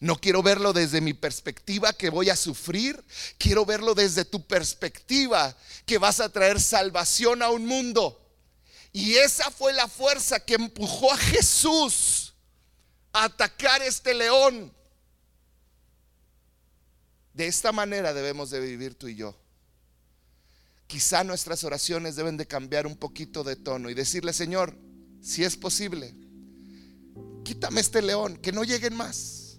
No 0.00 0.18
quiero 0.18 0.42
verlo 0.42 0.72
desde 0.72 1.02
mi 1.02 1.12
perspectiva 1.12 1.92
que 1.92 2.08
voy 2.08 2.30
a 2.30 2.34
sufrir, 2.34 3.04
quiero 3.36 3.66
verlo 3.66 3.94
desde 3.94 4.24
tu 4.24 4.46
perspectiva 4.46 5.54
que 5.84 5.98
vas 5.98 6.20
a 6.20 6.30
traer 6.30 6.58
salvación 6.58 7.42
a 7.42 7.50
un 7.50 7.66
mundo. 7.66 8.26
Y 8.90 9.16
esa 9.16 9.50
fue 9.50 9.74
la 9.74 9.86
fuerza 9.86 10.40
que 10.40 10.54
empujó 10.54 11.12
a 11.12 11.18
Jesús 11.18 12.32
a 13.12 13.24
atacar 13.24 13.82
este 13.82 14.14
león. 14.14 14.72
De 17.34 17.48
esta 17.48 17.70
manera 17.70 18.14
debemos 18.14 18.48
de 18.48 18.60
vivir 18.60 18.94
tú 18.94 19.08
y 19.08 19.16
yo. 19.16 19.36
Quizá 20.86 21.22
nuestras 21.22 21.64
oraciones 21.64 22.16
deben 22.16 22.38
de 22.38 22.46
cambiar 22.46 22.86
un 22.86 22.96
poquito 22.96 23.44
de 23.44 23.56
tono 23.56 23.90
y 23.90 23.94
decirle, 23.94 24.32
Señor, 24.32 24.74
si 25.20 25.44
es 25.44 25.58
posible, 25.58 26.14
quítame 27.50 27.80
este 27.80 28.00
león, 28.00 28.36
que 28.36 28.52
no 28.52 28.62
lleguen 28.62 28.94
más. 28.94 29.58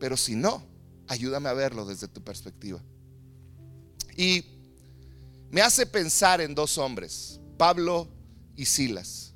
Pero 0.00 0.16
si 0.16 0.34
no, 0.34 0.66
ayúdame 1.08 1.50
a 1.50 1.52
verlo 1.52 1.84
desde 1.84 2.08
tu 2.08 2.24
perspectiva. 2.24 2.82
Y 4.16 4.46
me 5.50 5.60
hace 5.60 5.84
pensar 5.84 6.40
en 6.40 6.54
dos 6.54 6.78
hombres, 6.78 7.38
Pablo 7.58 8.08
y 8.56 8.64
Silas. 8.64 9.34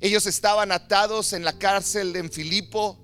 Ellos 0.00 0.26
estaban 0.26 0.72
atados 0.72 1.32
en 1.32 1.44
la 1.44 1.56
cárcel 1.60 2.16
en 2.16 2.28
Filipo, 2.28 2.98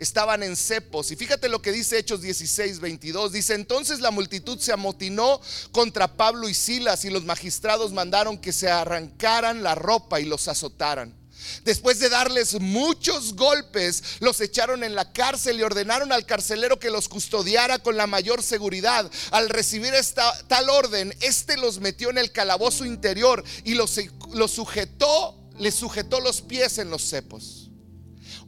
estaban 0.00 0.42
en 0.42 0.56
cepos. 0.56 1.12
Y 1.12 1.16
fíjate 1.16 1.48
lo 1.48 1.62
que 1.62 1.70
dice 1.70 1.96
Hechos 1.96 2.22
16, 2.22 2.80
22. 2.80 3.30
Dice, 3.30 3.54
entonces 3.54 4.00
la 4.00 4.10
multitud 4.10 4.58
se 4.58 4.72
amotinó 4.72 5.40
contra 5.70 6.16
Pablo 6.16 6.48
y 6.48 6.54
Silas 6.54 7.04
y 7.04 7.10
los 7.10 7.24
magistrados 7.24 7.92
mandaron 7.92 8.36
que 8.36 8.52
se 8.52 8.68
arrancaran 8.68 9.62
la 9.62 9.76
ropa 9.76 10.18
y 10.18 10.24
los 10.24 10.48
azotaran. 10.48 11.23
Después 11.64 11.98
de 11.98 12.08
darles 12.08 12.60
muchos 12.60 13.34
golpes, 13.34 14.02
los 14.20 14.40
echaron 14.40 14.84
en 14.84 14.94
la 14.94 15.12
cárcel 15.12 15.58
y 15.58 15.62
ordenaron 15.62 16.12
al 16.12 16.26
carcelero 16.26 16.78
que 16.78 16.90
los 16.90 17.08
custodiara 17.08 17.78
con 17.78 17.96
la 17.96 18.06
mayor 18.06 18.42
seguridad. 18.42 19.10
Al 19.30 19.48
recibir 19.48 19.94
esta 19.94 20.32
tal 20.48 20.70
orden, 20.70 21.14
este 21.20 21.56
los 21.56 21.80
metió 21.80 22.10
en 22.10 22.18
el 22.18 22.32
calabozo 22.32 22.84
interior 22.84 23.44
y 23.64 23.74
los, 23.74 23.98
los 24.32 24.50
sujetó, 24.50 25.36
les 25.58 25.74
sujetó 25.74 26.20
los 26.20 26.42
pies 26.42 26.78
en 26.78 26.90
los 26.90 27.08
cepos. 27.08 27.70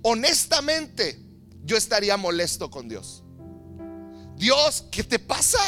Honestamente, 0.02 1.18
yo 1.64 1.76
estaría 1.76 2.16
molesto 2.16 2.70
con 2.70 2.88
Dios. 2.88 3.22
Dios, 4.36 4.84
¿qué 4.90 5.02
te 5.02 5.18
pasa? 5.18 5.58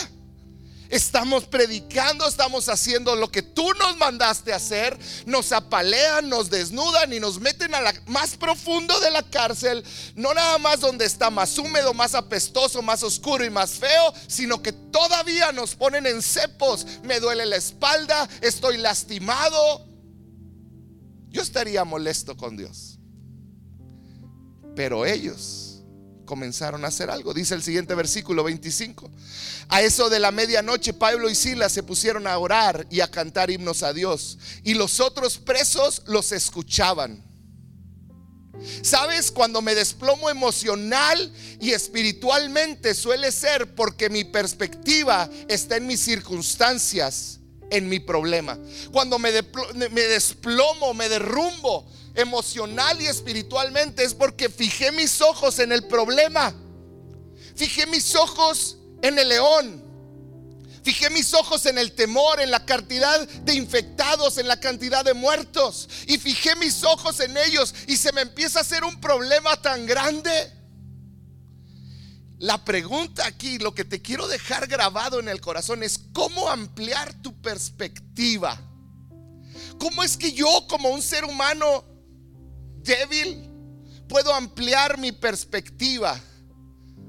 Estamos 0.88 1.44
predicando, 1.44 2.26
estamos 2.26 2.68
haciendo 2.68 3.14
lo 3.14 3.30
que 3.30 3.42
tú 3.42 3.70
nos 3.74 3.96
mandaste 3.98 4.54
hacer. 4.54 4.98
Nos 5.26 5.52
apalean, 5.52 6.28
nos 6.28 6.48
desnudan 6.48 7.12
y 7.12 7.20
nos 7.20 7.40
meten 7.40 7.74
a 7.74 7.80
la 7.82 7.94
más 8.06 8.36
profundo 8.36 8.98
de 9.00 9.10
la 9.10 9.22
cárcel. 9.22 9.84
No 10.14 10.32
nada 10.32 10.56
más 10.58 10.80
donde 10.80 11.04
está 11.04 11.28
más 11.28 11.58
húmedo, 11.58 11.92
más 11.92 12.14
apestoso, 12.14 12.80
más 12.80 13.02
oscuro 13.02 13.44
y 13.44 13.50
más 13.50 13.72
feo, 13.72 14.14
sino 14.26 14.62
que 14.62 14.72
todavía 14.72 15.52
nos 15.52 15.74
ponen 15.74 16.06
en 16.06 16.22
cepos. 16.22 16.86
Me 17.02 17.20
duele 17.20 17.44
la 17.44 17.56
espalda, 17.56 18.26
estoy 18.40 18.78
lastimado. 18.78 19.86
Yo 21.28 21.42
estaría 21.42 21.84
molesto 21.84 22.34
con 22.34 22.56
Dios. 22.56 22.98
Pero 24.74 25.04
ellos 25.04 25.67
comenzaron 26.28 26.84
a 26.84 26.88
hacer 26.88 27.10
algo. 27.10 27.32
Dice 27.32 27.54
el 27.54 27.62
siguiente 27.62 27.94
versículo 27.94 28.44
25. 28.44 29.10
A 29.70 29.80
eso 29.80 30.10
de 30.10 30.20
la 30.20 30.30
medianoche, 30.30 30.92
Pablo 30.92 31.30
y 31.30 31.34
Silas 31.34 31.72
se 31.72 31.82
pusieron 31.82 32.26
a 32.26 32.36
orar 32.36 32.86
y 32.90 33.00
a 33.00 33.10
cantar 33.10 33.50
himnos 33.50 33.82
a 33.82 33.94
Dios. 33.94 34.38
Y 34.62 34.74
los 34.74 35.00
otros 35.00 35.38
presos 35.38 36.02
los 36.06 36.30
escuchaban. 36.32 37.24
¿Sabes? 38.82 39.30
Cuando 39.30 39.62
me 39.62 39.74
desplomo 39.74 40.28
emocional 40.28 41.32
y 41.60 41.70
espiritualmente 41.70 42.94
suele 42.94 43.32
ser 43.32 43.74
porque 43.74 44.10
mi 44.10 44.24
perspectiva 44.24 45.30
está 45.48 45.76
en 45.76 45.86
mis 45.86 46.00
circunstancias, 46.00 47.40
en 47.70 47.88
mi 47.88 48.00
problema. 48.00 48.58
Cuando 48.92 49.18
me, 49.18 49.30
desplomo, 49.32 50.92
me 50.92 51.08
derrumbo, 51.08 51.86
emocional 52.18 53.00
y 53.00 53.06
espiritualmente 53.06 54.02
es 54.02 54.12
porque 54.12 54.48
fijé 54.48 54.90
mis 54.90 55.20
ojos 55.20 55.60
en 55.60 55.70
el 55.70 55.86
problema. 55.86 56.52
Fijé 57.54 57.86
mis 57.86 58.14
ojos 58.16 58.76
en 59.02 59.18
el 59.18 59.28
león. 59.28 59.84
Fijé 60.82 61.10
mis 61.10 61.32
ojos 61.34 61.66
en 61.66 61.78
el 61.78 61.92
temor, 61.92 62.40
en 62.40 62.50
la 62.50 62.64
cantidad 62.64 63.28
de 63.28 63.54
infectados, 63.54 64.38
en 64.38 64.48
la 64.48 64.58
cantidad 64.58 65.04
de 65.04 65.14
muertos. 65.14 65.88
Y 66.06 66.18
fijé 66.18 66.56
mis 66.56 66.82
ojos 66.82 67.20
en 67.20 67.36
ellos 67.36 67.74
y 67.86 67.96
se 67.96 68.12
me 68.12 68.22
empieza 68.22 68.58
a 68.58 68.62
hacer 68.62 68.82
un 68.84 69.00
problema 69.00 69.60
tan 69.60 69.86
grande. 69.86 70.52
La 72.38 72.64
pregunta 72.64 73.26
aquí, 73.26 73.58
lo 73.58 73.74
que 73.74 73.84
te 73.84 74.02
quiero 74.02 74.26
dejar 74.26 74.66
grabado 74.66 75.20
en 75.20 75.28
el 75.28 75.40
corazón 75.40 75.82
es 75.82 76.00
cómo 76.12 76.48
ampliar 76.48 77.12
tu 77.22 77.40
perspectiva. 77.40 78.60
¿Cómo 79.78 80.02
es 80.02 80.16
que 80.16 80.32
yo 80.32 80.66
como 80.68 80.88
un 80.90 81.02
ser 81.02 81.24
humano 81.24 81.84
débil, 82.88 83.44
puedo 84.08 84.34
ampliar 84.34 84.98
mi 84.98 85.12
perspectiva 85.12 86.18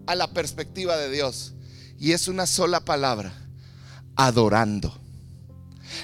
a 0.06 0.16
la 0.16 0.28
perspectiva 0.28 0.98
de 0.98 1.10
Dios. 1.10 1.54
Y 1.98 2.12
es 2.12 2.28
una 2.28 2.46
sola 2.46 2.86
palabra, 2.86 3.34
adorando. 4.16 4.94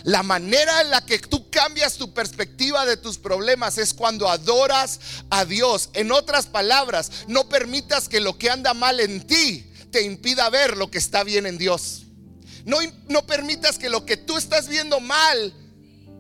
La 0.04 0.24
manera 0.24 0.82
en 0.82 0.90
la 0.90 1.06
que 1.06 1.20
tú 1.20 1.50
cambias 1.50 1.96
tu 1.98 2.14
perspectiva 2.14 2.86
de 2.86 2.98
tus 2.98 3.18
problemas 3.18 3.78
es 3.78 3.94
cuando 3.94 4.30
adoras 4.30 5.00
a 5.30 5.46
Dios. 5.46 5.90
En 5.94 6.12
otras 6.12 6.48
palabras, 6.48 7.12
no 7.28 7.48
permitas 7.50 8.10
que 8.10 8.20
lo 8.20 8.38
que 8.38 8.50
anda 8.50 8.74
mal 8.74 9.00
en 9.00 9.26
ti 9.26 9.72
te 9.92 10.02
impida 10.04 10.50
ver 10.50 10.78
lo 10.78 10.90
que 10.90 10.98
está 10.98 11.24
bien 11.24 11.46
en 11.46 11.58
Dios. 11.58 12.04
No, 12.66 12.78
no 13.10 13.26
permitas 13.28 13.78
que 13.78 13.90
lo 13.90 14.06
que 14.06 14.18
tú 14.18 14.38
estás 14.38 14.68
viendo 14.68 15.00
mal 15.00 15.54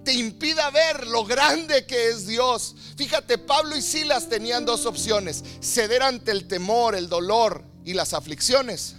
te 0.06 0.14
impida 0.14 0.70
ver 0.70 1.08
lo 1.08 1.26
grande 1.26 1.86
que 1.86 2.10
es 2.10 2.28
Dios. 2.28 2.76
Fíjate, 2.96 3.38
Pablo 3.40 3.76
y 3.76 3.82
Silas 3.82 4.30
tenían 4.30 4.64
dos 4.64 4.86
opciones, 4.86 5.44
ceder 5.60 6.04
ante 6.04 6.32
el 6.32 6.48
temor, 6.48 6.96
el 6.96 7.10
dolor 7.10 7.66
y 7.84 7.94
las 7.94 8.14
aflicciones, 8.14 8.96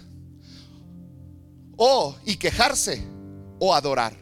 o 1.77 2.15
y 2.25 2.35
quejarse 2.35 3.03
o 3.59 3.73
adorar. 3.73 4.15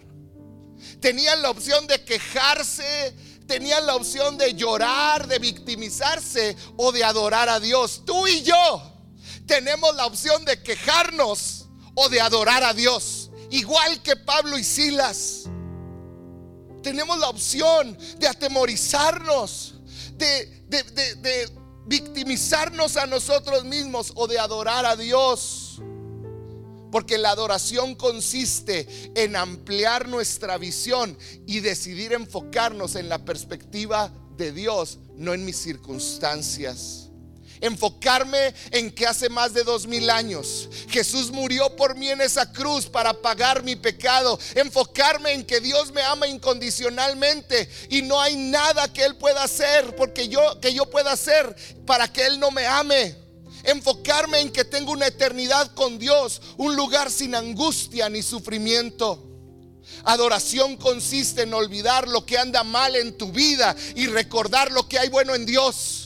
Tenían 1.01 1.41
la 1.41 1.49
opción 1.49 1.87
de 1.87 2.05
quejarse, 2.05 3.15
tenían 3.47 3.85
la 3.85 3.95
opción 3.95 4.37
de 4.37 4.53
llorar, 4.53 5.27
de 5.27 5.39
victimizarse 5.39 6.55
o 6.77 6.91
de 6.91 7.03
adorar 7.03 7.49
a 7.49 7.59
Dios. 7.59 8.03
Tú 8.05 8.27
y 8.27 8.43
yo 8.43 8.93
tenemos 9.47 9.95
la 9.95 10.05
opción 10.05 10.45
de 10.45 10.61
quejarnos 10.61 11.65
o 11.95 12.09
de 12.09 12.21
adorar 12.21 12.63
a 12.63 12.73
Dios, 12.73 13.31
igual 13.49 14.01
que 14.03 14.15
Pablo 14.15 14.57
y 14.57 14.63
Silas 14.63 15.49
tenemos 16.85 17.17
la 17.17 17.29
opción 17.29 17.97
de 18.19 18.27
atemorizarnos, 18.27 19.73
de, 20.19 21.49
victimizarnos 21.87 22.95
a 22.95 23.07
nosotros 23.07 23.65
mismos 23.65 24.11
o 24.13 24.27
de 24.27 24.37
adorar 24.37 24.85
a 24.85 24.95
Dios. 24.95 25.81
Porque 26.91 27.17
la 27.17 27.31
adoración 27.31 27.95
consiste 27.95 28.87
en 29.15 29.35
ampliar 29.35 30.07
nuestra 30.07 30.59
visión 30.59 31.17
y 31.47 31.61
decidir 31.61 32.13
enfocarnos 32.13 32.93
en 32.95 33.09
la 33.09 33.25
perspectiva 33.25 34.13
de 34.37 34.51
Dios, 34.51 34.99
no 35.15 35.33
en 35.33 35.43
mis 35.43 35.57
circunstancias. 35.57 37.09
Enfocarme 37.61 38.53
en 38.71 38.91
que 38.91 39.07
hace 39.07 39.29
más 39.29 39.53
de 39.53 39.63
dos 39.63 39.87
mil 39.87 40.09
años 40.09 40.69
Jesús 40.89 41.31
murió 41.31 41.75
por 41.75 41.95
mí 41.95 42.09
en 42.09 42.21
esa 42.21 42.51
cruz 42.51 42.85
para 42.85 43.13
pagar 43.13 43.63
mi 43.63 43.75
pecado. 43.75 44.37
Enfocarme 44.55 45.33
en 45.33 45.45
que 45.45 45.59
Dios 45.59 45.91
me 45.91 46.01
ama 46.01 46.27
incondicionalmente 46.27 47.69
y 47.89 48.01
no 48.01 48.19
hay 48.19 48.35
nada 48.35 48.91
que 48.91 49.03
Él 49.03 49.15
pueda 49.15 49.43
hacer 49.43 49.95
porque 49.95 50.27
yo 50.27 50.59
que 50.59 50.73
yo 50.73 50.89
pueda 50.89 51.11
hacer 51.11 51.55
para 51.85 52.11
que 52.11 52.25
Él 52.25 52.39
no 52.39 52.51
me 52.51 52.65
ame. 52.65 53.15
Enfocarme 53.63 54.41
en 54.41 54.51
que 54.51 54.63
tengo 54.63 54.91
una 54.91 55.07
eternidad 55.07 55.73
con 55.73 55.97
Dios, 55.97 56.41
un 56.57 56.75
lugar 56.75 57.09
sin 57.09 57.33
angustia 57.33 58.09
ni 58.09 58.21
sufrimiento. 58.21 59.31
Adoración 60.03 60.77
consiste 60.77 61.43
en 61.43 61.53
olvidar 61.53 62.07
lo 62.07 62.25
que 62.25 62.37
anda 62.37 62.63
mal 62.63 62.95
en 62.95 63.17
tu 63.17 63.31
vida 63.31 63.75
y 63.95 64.07
recordar 64.07 64.71
lo 64.71 64.87
que 64.87 64.99
hay 64.99 65.09
bueno 65.09 65.33
en 65.33 65.45
Dios. 65.45 66.04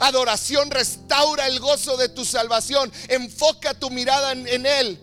Adoración 0.00 0.70
restaura 0.70 1.46
el 1.46 1.60
gozo 1.60 1.96
de 1.96 2.08
tu 2.08 2.24
salvación. 2.24 2.90
Enfoca 3.08 3.74
tu 3.74 3.90
mirada 3.90 4.32
en, 4.32 4.66
Él 4.66 4.98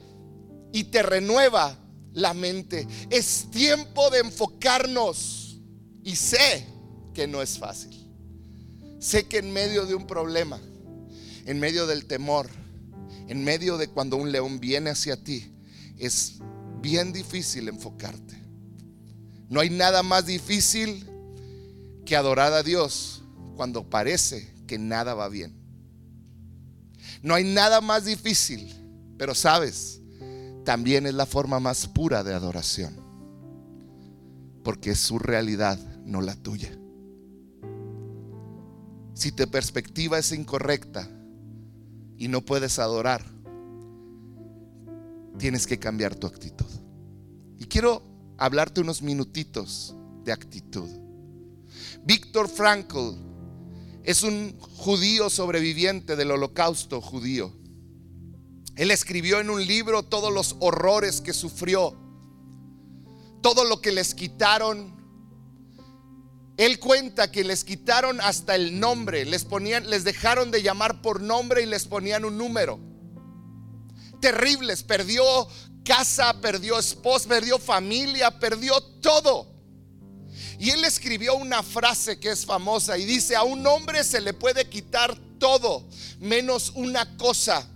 y 0.74 0.86
te 0.86 1.04
renueva 1.04 1.78
la 2.14 2.34
mente. 2.34 2.88
Es 3.10 3.50
tiempo 3.52 4.10
de 4.10 4.20
enfocarnos. 4.20 5.58
Y 6.04 6.16
sé 6.16 6.66
que 7.14 7.28
no 7.28 7.42
es 7.42 7.58
fácil. 7.58 8.10
Sé 9.00 9.28
que 9.28 9.40
en 9.40 9.52
medio 9.52 9.86
de 9.86 9.96
un 9.96 10.08
problema, 10.08 10.60
en 11.46 11.60
medio 11.60 11.88
del 11.88 12.06
temor, 12.06 12.50
en 13.28 13.44
medio 13.44 13.78
de 13.78 13.88
cuando 13.88 14.18
un 14.18 14.32
león 14.32 14.60
viene 14.60 14.92
hacia 14.92 15.16
ti, 15.22 15.52
es 15.98 16.36
bien 16.82 17.14
difícil 17.14 17.68
enfocarte. 17.70 18.36
No 19.50 19.60
hay 19.60 19.70
nada 19.70 20.04
más 20.04 20.26
difícil 20.26 21.08
que 22.06 22.16
adorar 22.16 22.54
a 22.54 22.64
Dios 22.64 23.24
cuando 23.56 23.90
parece 23.90 24.55
que 24.66 24.78
nada 24.78 25.14
va 25.14 25.30
bien. 25.30 25.54
No 27.22 27.34
hay 27.34 27.44
nada 27.44 27.82
más 27.82 28.06
difícil, 28.06 28.74
pero 29.18 29.36
sabes, 29.36 30.02
también 30.64 31.06
es 31.06 31.14
la 31.14 31.26
forma 31.26 31.60
más 31.60 31.88
pura 31.88 32.24
de 32.24 32.34
adoración, 32.34 32.94
porque 34.64 34.92
es 34.92 35.00
su 35.00 35.20
realidad, 35.20 35.80
no 36.06 36.22
la 36.22 36.36
tuya. 36.36 36.78
Si 39.14 39.32
tu 39.32 39.50
perspectiva 39.50 40.18
es 40.18 40.32
incorrecta 40.34 41.10
y 42.18 42.28
no 42.28 42.42
puedes 42.42 42.80
adorar, 42.80 43.24
tienes 45.38 45.68
que 45.68 45.80
cambiar 45.80 46.16
tu 46.16 46.28
actitud. 46.28 46.66
Y 47.58 47.66
quiero 47.66 48.02
hablarte 48.38 48.82
unos 48.82 49.02
minutitos 49.02 49.96
de 50.24 50.34
actitud. 50.34 50.90
Víctor 52.04 52.50
Frankl 52.50 53.16
es 54.06 54.22
un 54.22 54.60
judío 54.60 55.32
sobreviviente 55.32 56.16
del 56.16 56.30
holocausto 56.30 57.02
judío. 57.02 57.52
Él 58.76 58.92
escribió 58.92 59.40
en 59.40 59.50
un 59.50 59.66
libro 59.66 60.04
todos 60.04 60.32
los 60.32 60.58
horrores 60.60 61.22
que 61.22 61.34
sufrió, 61.34 61.98
todo 63.42 63.64
lo 63.66 63.82
que 63.82 63.92
les 63.92 64.14
quitaron. 64.14 64.94
Él 66.58 66.78
cuenta 66.80 67.32
que 67.32 67.44
les 67.44 67.64
quitaron 67.64 68.22
hasta 68.22 68.54
el 68.56 68.80
nombre, 68.80 69.26
les 69.26 69.44
ponían, 69.44 69.90
les 69.90 70.04
dejaron 70.04 70.52
de 70.52 70.62
llamar 70.62 71.02
por 71.02 71.20
nombre 71.20 71.64
y 71.64 71.66
les 71.66 71.86
ponían 71.86 72.26
un 72.26 72.38
número. 72.38 72.80
Terribles, 74.22 74.84
perdió 74.84 75.24
casa, 75.84 76.40
perdió 76.42 76.78
esposa, 76.78 77.28
perdió 77.28 77.58
familia, 77.58 78.40
perdió 78.40 78.80
todo. 79.02 79.55
Y 80.60 80.70
él 80.72 80.84
escribió 80.84 81.36
una 81.36 81.64
frase 81.64 82.20
que 82.20 82.30
es 82.30 82.46
famosa 82.46 82.98
y 82.98 83.06
dice, 83.06 83.36
a 83.36 83.44
un 83.44 83.66
hombre 83.68 84.04
se 84.04 84.22
le 84.22 84.34
puede 84.34 84.70
quitar 84.70 85.18
todo 85.40 85.88
menos 86.20 86.72
una 86.76 87.18
cosa, 87.18 87.68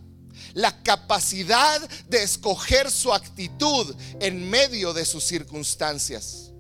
la 0.54 0.82
capacidad 0.84 1.80
de 2.08 2.24
escoger 2.24 2.90
su 2.90 3.14
actitud 3.14 3.96
en 4.20 4.50
medio 4.50 4.94
de 4.94 5.06
sus 5.06 5.24
circunstancias. 5.24 6.52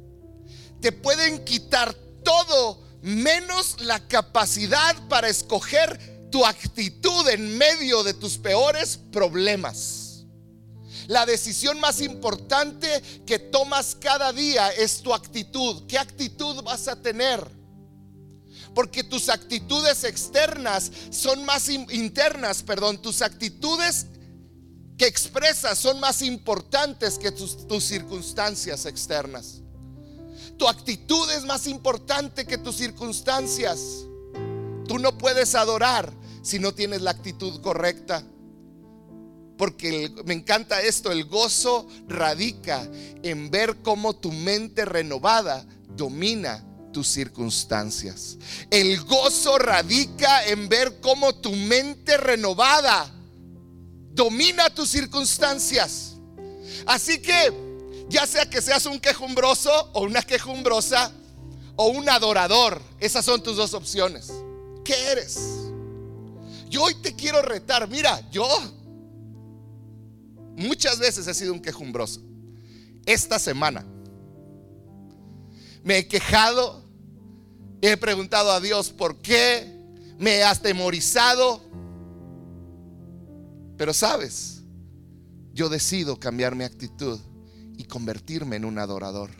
Te 0.81 0.91
pueden 0.91 1.43
quitar 1.43 1.93
todo 2.23 2.81
menos 3.01 3.81
la 3.81 3.99
capacidad 4.07 4.95
para 5.07 5.29
escoger 5.29 6.29
tu 6.31 6.45
actitud 6.45 7.27
en 7.29 7.57
medio 7.57 8.03
de 8.03 8.13
tus 8.13 8.37
peores 8.37 8.99
problemas. 9.11 10.08
La 11.07 11.25
decisión 11.25 11.79
más 11.79 12.01
importante 12.01 13.01
que 13.25 13.39
tomas 13.39 13.95
cada 13.95 14.31
día 14.33 14.69
es 14.69 15.01
tu 15.01 15.13
actitud. 15.13 15.85
¿Qué 15.87 15.97
actitud 15.97 16.63
vas 16.63 16.87
a 16.87 17.01
tener? 17.01 17.59
Porque 18.73 19.03
tus 19.03 19.29
actitudes 19.29 20.03
externas 20.03 20.91
son 21.09 21.43
más 21.45 21.69
internas, 21.69 22.61
perdón, 22.63 23.01
tus 23.01 23.21
actitudes 23.21 24.05
que 24.97 25.07
expresas 25.07 25.77
son 25.77 25.99
más 25.99 26.21
importantes 26.21 27.17
que 27.17 27.31
tus, 27.31 27.67
tus 27.67 27.83
circunstancias 27.85 28.85
externas. 28.85 29.61
Tu 30.57 30.67
actitud 30.67 31.31
es 31.31 31.45
más 31.45 31.67
importante 31.67 32.45
que 32.45 32.57
tus 32.57 32.75
circunstancias. 32.75 33.79
Tú 34.87 34.99
no 34.99 35.17
puedes 35.17 35.55
adorar 35.55 36.11
si 36.41 36.59
no 36.59 36.73
tienes 36.73 37.01
la 37.01 37.11
actitud 37.11 37.61
correcta 37.61 38.23
porque 39.59 40.09
me 40.23 40.35
encanta 40.35 40.81
esto, 40.81 41.11
el 41.11 41.25
gozo 41.25 41.85
radica 42.07 42.89
en 43.23 43.51
ver 43.51 43.75
cómo 43.83 44.15
tu 44.15 44.31
mente 44.31 44.85
renovada 44.85 45.65
domina 45.97 46.63
tus 46.93 47.09
circunstancias. 47.09 48.37
El 48.71 49.03
gozo 49.03 49.57
radica 49.57 50.45
en 50.47 50.69
ver 50.69 51.01
cómo 51.01 51.35
tu 51.35 51.51
mente 51.51 52.15
renovada 52.15 53.13
domina 54.13 54.73
tus 54.73 54.91
circunstancias. 54.91 56.13
Así 56.85 57.21
que, 57.21 57.51
ya 58.07 58.25
sea 58.25 58.49
que 58.49 58.61
seas 58.61 58.85
un 58.85 58.97
quejumbroso 58.97 59.89
o 59.91 60.03
una 60.03 60.21
quejumbrosa 60.21 61.11
o 61.75 61.87
un 61.87 62.07
adorador, 62.07 62.81
esas 63.01 63.25
son 63.25 63.43
tus 63.43 63.57
dos 63.57 63.73
opciones. 63.73 64.31
¿Qué 64.85 64.95
eres? 65.11 65.37
Yo 66.69 66.83
hoy 66.83 66.95
te 66.95 67.13
quiero 67.13 67.41
retar, 67.41 67.89
mira, 67.89 68.21
yo 68.31 68.47
Muchas 70.59 70.99
veces 70.99 71.25
he 71.25 71.33
sido 71.33 71.53
un 71.53 71.61
quejumbroso. 71.61 72.21
Esta 73.05 73.39
semana 73.39 73.85
me 75.85 75.99
he 75.99 76.07
quejado, 76.09 76.83
he 77.81 77.95
preguntado 77.95 78.51
a 78.51 78.59
Dios 78.59 78.89
por 78.89 79.21
qué, 79.21 79.73
me 80.17 80.35
he 80.35 80.43
atemorizado. 80.43 81.61
Pero 83.77 83.93
sabes, 83.93 84.63
yo 85.53 85.69
decido 85.69 86.19
cambiar 86.19 86.55
mi 86.55 86.65
actitud 86.65 87.21
y 87.77 87.85
convertirme 87.85 88.57
en 88.57 88.65
un 88.65 88.79
adorador. 88.79 89.31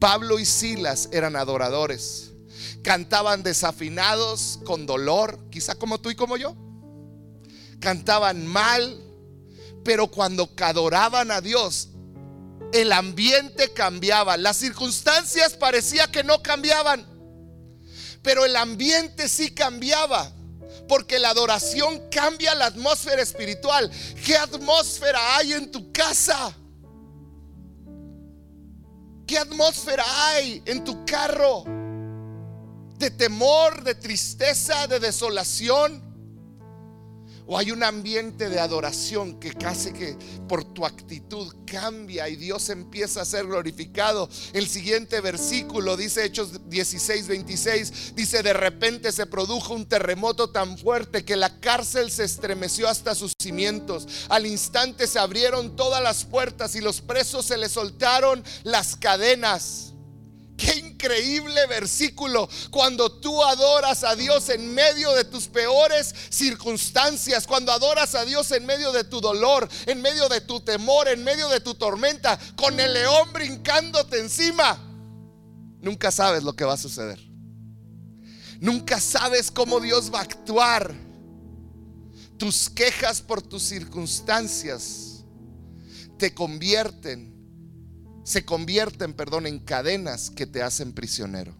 Pablo 0.00 0.40
y 0.40 0.44
Silas 0.44 1.08
eran 1.12 1.36
adoradores. 1.36 2.32
Cantaban 2.82 3.44
desafinados, 3.44 4.58
con 4.64 4.86
dolor, 4.86 5.38
quizá 5.50 5.76
como 5.76 6.00
tú 6.00 6.10
y 6.10 6.16
como 6.16 6.36
yo. 6.36 6.56
Cantaban 7.78 8.44
mal, 8.44 9.11
pero 9.84 10.08
cuando 10.08 10.50
adoraban 10.60 11.30
a 11.30 11.40
Dios, 11.40 11.88
el 12.72 12.92
ambiente 12.92 13.72
cambiaba. 13.72 14.36
Las 14.36 14.56
circunstancias 14.56 15.54
parecía 15.54 16.06
que 16.06 16.24
no 16.24 16.42
cambiaban, 16.42 17.06
pero 18.22 18.44
el 18.44 18.56
ambiente 18.56 19.28
sí 19.28 19.50
cambiaba. 19.52 20.32
Porque 20.88 21.18
la 21.18 21.30
adoración 21.30 22.02
cambia 22.10 22.54
la 22.54 22.66
atmósfera 22.66 23.22
espiritual. 23.22 23.90
¿Qué 24.26 24.36
atmósfera 24.36 25.36
hay 25.36 25.52
en 25.52 25.70
tu 25.70 25.92
casa? 25.92 26.54
¿Qué 29.26 29.38
atmósfera 29.38 30.04
hay 30.26 30.62
en 30.66 30.84
tu 30.84 31.04
carro? 31.06 31.64
¿De 32.98 33.10
temor, 33.10 33.84
de 33.84 33.94
tristeza, 33.94 34.86
de 34.86 34.98
desolación? 34.98 36.01
O 37.52 37.58
hay 37.58 37.70
un 37.70 37.82
ambiente 37.82 38.48
de 38.48 38.58
adoración 38.58 39.38
que 39.38 39.52
casi 39.52 39.92
que 39.92 40.16
por 40.48 40.64
tu 40.64 40.86
actitud 40.86 41.54
cambia 41.66 42.26
y 42.30 42.36
Dios 42.36 42.70
empieza 42.70 43.20
a 43.20 43.26
ser 43.26 43.44
glorificado. 43.44 44.30
El 44.54 44.66
siguiente 44.66 45.20
versículo 45.20 45.98
dice 45.98 46.24
Hechos 46.24 46.70
16, 46.70 47.28
26, 47.28 48.14
dice, 48.14 48.42
de 48.42 48.54
repente 48.54 49.12
se 49.12 49.26
produjo 49.26 49.74
un 49.74 49.84
terremoto 49.84 50.48
tan 50.48 50.78
fuerte 50.78 51.26
que 51.26 51.36
la 51.36 51.60
cárcel 51.60 52.10
se 52.10 52.24
estremeció 52.24 52.88
hasta 52.88 53.14
sus 53.14 53.34
cimientos. 53.38 54.08
Al 54.30 54.46
instante 54.46 55.06
se 55.06 55.18
abrieron 55.18 55.76
todas 55.76 56.02
las 56.02 56.24
puertas 56.24 56.74
y 56.74 56.80
los 56.80 57.02
presos 57.02 57.44
se 57.44 57.58
les 57.58 57.72
soltaron 57.72 58.42
las 58.62 58.96
cadenas. 58.96 59.91
Qué 60.62 60.78
increíble 60.78 61.66
versículo 61.66 62.48
cuando 62.70 63.10
tú 63.10 63.42
adoras 63.42 64.04
a 64.04 64.14
Dios 64.14 64.48
en 64.48 64.72
medio 64.72 65.12
de 65.12 65.24
tus 65.24 65.48
peores 65.48 66.14
circunstancias, 66.30 67.48
cuando 67.48 67.72
adoras 67.72 68.14
a 68.14 68.24
Dios 68.24 68.52
en 68.52 68.64
medio 68.64 68.92
de 68.92 69.02
tu 69.02 69.20
dolor, 69.20 69.68
en 69.86 70.00
medio 70.00 70.28
de 70.28 70.40
tu 70.40 70.60
temor, 70.60 71.08
en 71.08 71.24
medio 71.24 71.48
de 71.48 71.58
tu 71.58 71.74
tormenta, 71.74 72.38
con 72.54 72.78
el 72.78 72.92
león 72.92 73.32
brincándote 73.32 74.20
encima. 74.20 74.78
Nunca 75.80 76.12
sabes 76.12 76.44
lo 76.44 76.54
que 76.54 76.64
va 76.64 76.74
a 76.74 76.78
suceder. 76.78 77.18
Nunca 78.60 79.00
sabes 79.00 79.50
cómo 79.50 79.80
Dios 79.80 80.14
va 80.14 80.20
a 80.20 80.22
actuar. 80.22 80.94
Tus 82.38 82.70
quejas 82.70 83.20
por 83.20 83.42
tus 83.42 83.64
circunstancias 83.64 85.24
te 86.18 86.32
convierten, 86.32 87.31
se 88.24 88.44
convierten, 88.44 89.14
perdón, 89.14 89.46
en 89.46 89.58
cadenas 89.58 90.30
que 90.30 90.46
te 90.46 90.62
hacen 90.62 90.92
prisionero. 90.92 91.56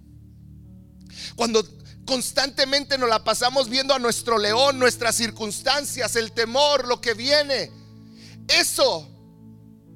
Cuando 1.37 1.67
constantemente 2.07 2.99
nos 2.99 3.09
la 3.09 3.25
pasamos 3.25 3.69
viendo 3.69 3.95
a 3.95 3.99
nuestro 3.99 4.39
león, 4.39 4.79
nuestras 4.79 5.17
circunstancias, 5.17 6.17
el 6.17 6.33
temor, 6.33 6.87
lo 6.87 7.01
que 7.01 7.15
viene, 7.15 7.71
eso 8.49 9.09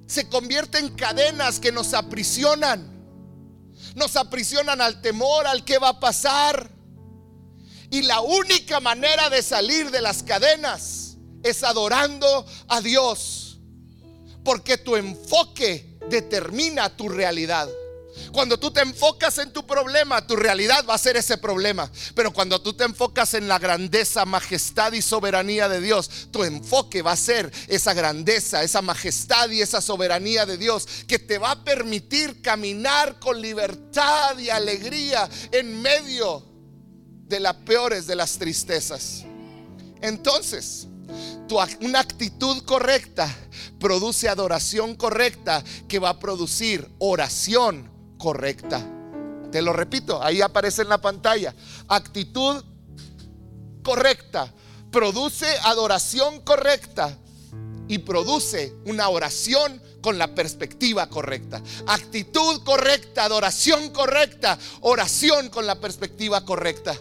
se 0.06 0.28
convierte 0.28 0.78
en 0.78 0.90
cadenas 0.90 1.60
que 1.60 1.72
nos 1.72 1.94
aprisionan. 1.94 2.94
Nos 3.94 4.16
aprisionan 4.16 4.80
al 4.80 5.00
temor, 5.00 5.46
al 5.46 5.64
que 5.64 5.78
va 5.78 5.90
a 5.90 6.00
pasar. 6.00 6.70
Y 7.90 8.02
la 8.02 8.20
única 8.20 8.80
manera 8.80 9.30
de 9.30 9.42
salir 9.42 9.90
de 9.90 10.02
las 10.02 10.22
cadenas 10.22 11.16
es 11.42 11.62
adorando 11.62 12.46
a 12.68 12.80
Dios. 12.80 13.58
Porque 14.44 14.78
tu 14.78 14.96
enfoque 14.96 15.95
determina 16.08 16.96
tu 16.96 17.08
realidad. 17.08 17.68
Cuando 18.32 18.58
tú 18.58 18.70
te 18.70 18.80
enfocas 18.80 19.38
en 19.38 19.52
tu 19.52 19.66
problema, 19.66 20.26
tu 20.26 20.36
realidad 20.36 20.84
va 20.88 20.94
a 20.94 20.98
ser 20.98 21.16
ese 21.16 21.38
problema. 21.38 21.90
Pero 22.14 22.32
cuando 22.32 22.60
tú 22.60 22.72
te 22.72 22.84
enfocas 22.84 23.34
en 23.34 23.48
la 23.48 23.58
grandeza, 23.58 24.24
majestad 24.24 24.92
y 24.92 25.02
soberanía 25.02 25.68
de 25.68 25.80
Dios, 25.80 26.28
tu 26.30 26.44
enfoque 26.44 27.02
va 27.02 27.12
a 27.12 27.16
ser 27.16 27.52
esa 27.68 27.94
grandeza, 27.94 28.62
esa 28.62 28.82
majestad 28.82 29.50
y 29.50 29.60
esa 29.60 29.80
soberanía 29.80 30.46
de 30.46 30.56
Dios 30.56 30.86
que 31.06 31.18
te 31.18 31.38
va 31.38 31.52
a 31.52 31.64
permitir 31.64 32.42
caminar 32.42 33.18
con 33.18 33.40
libertad 33.40 34.38
y 34.38 34.50
alegría 34.50 35.28
en 35.52 35.80
medio 35.80 36.44
de 37.26 37.40
las 37.40 37.54
peores 37.56 38.06
de 38.06 38.16
las 38.16 38.38
tristezas. 38.38 39.24
Entonces, 40.00 40.86
una 41.80 42.00
actitud 42.00 42.62
correcta 42.64 43.32
produce 43.78 44.28
adoración 44.28 44.94
correcta 44.96 45.62
que 45.88 45.98
va 45.98 46.10
a 46.10 46.18
producir 46.18 46.88
oración 46.98 47.90
correcta. 48.18 48.84
Te 49.50 49.62
lo 49.62 49.72
repito, 49.72 50.22
ahí 50.22 50.40
aparece 50.40 50.82
en 50.82 50.88
la 50.88 51.00
pantalla. 51.00 51.54
Actitud 51.88 52.64
correcta 53.82 54.52
produce 54.90 55.46
adoración 55.62 56.40
correcta 56.40 57.16
y 57.88 57.98
produce 57.98 58.74
una 58.86 59.08
oración 59.08 59.80
con 60.00 60.18
la 60.18 60.34
perspectiva 60.34 61.08
correcta. 61.08 61.62
Actitud 61.86 62.62
correcta, 62.64 63.24
adoración 63.24 63.90
correcta, 63.90 64.58
oración 64.80 65.48
con 65.50 65.66
la 65.66 65.80
perspectiva 65.80 66.44
correcta. 66.44 66.96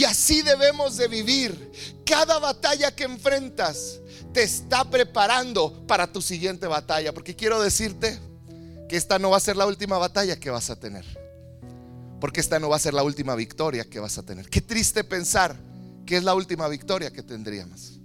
Y 0.00 0.04
así 0.04 0.40
debemos 0.40 0.96
de 0.96 1.08
vivir. 1.08 2.00
Cada 2.06 2.38
batalla 2.38 2.90
que 2.90 3.04
enfrentas 3.04 4.00
te 4.32 4.42
está 4.42 4.88
preparando 4.88 5.86
para 5.86 6.10
tu 6.10 6.22
siguiente 6.22 6.66
batalla. 6.66 7.12
Porque 7.12 7.36
quiero 7.36 7.60
decirte, 7.60 8.18
que 8.88 8.96
esta 8.96 9.18
no 9.18 9.28
va 9.28 9.36
a 9.36 9.40
ser 9.40 9.58
la 9.58 9.66
última 9.66 9.98
batalla 9.98 10.40
que 10.40 10.48
vas 10.48 10.70
a 10.70 10.76
tener. 10.80 11.04
Porque 12.18 12.40
esta 12.40 12.58
no 12.58 12.70
va 12.70 12.76
a 12.76 12.78
ser 12.78 12.94
la 12.94 13.02
última 13.02 13.34
victoria 13.34 13.84
que 13.84 14.00
vas 14.00 14.16
a 14.16 14.22
tener. 14.22 14.48
Qué 14.48 14.62
triste 14.62 15.04
pensar 15.04 15.54
que 16.06 16.16
es 16.16 16.24
la 16.24 16.34
última 16.34 16.66
victoria 16.66 17.12
que 17.12 17.22
tendríamos. 17.22 18.00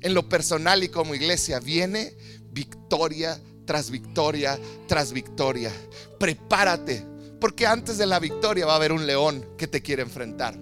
En 0.00 0.14
lo 0.14 0.26
personal 0.26 0.84
y 0.84 0.88
como 0.88 1.14
iglesia 1.14 1.60
viene 1.60 2.16
victoria 2.50 3.38
tras 3.66 3.90
victoria 3.90 4.58
tras 4.88 5.12
victoria. 5.12 5.70
Prepárate, 6.18 7.04
porque 7.38 7.66
antes 7.66 7.98
de 7.98 8.06
la 8.06 8.20
victoria 8.20 8.64
va 8.64 8.72
a 8.72 8.76
haber 8.76 8.92
un 8.92 9.06
león 9.06 9.46
que 9.58 9.68
te 9.68 9.82
quiere 9.82 10.00
enfrentar. 10.00 10.58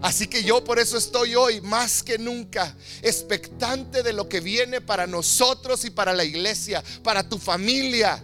Así 0.00 0.28
que 0.28 0.44
yo 0.44 0.62
por 0.62 0.78
eso 0.78 0.96
estoy 0.96 1.34
hoy 1.34 1.60
más 1.60 2.02
que 2.02 2.18
nunca 2.18 2.76
expectante 3.02 4.02
de 4.02 4.12
lo 4.12 4.28
que 4.28 4.40
viene 4.40 4.80
para 4.80 5.06
nosotros 5.06 5.84
y 5.84 5.90
para 5.90 6.12
la 6.12 6.24
iglesia, 6.24 6.82
para 7.02 7.28
tu 7.28 7.38
familia. 7.38 8.22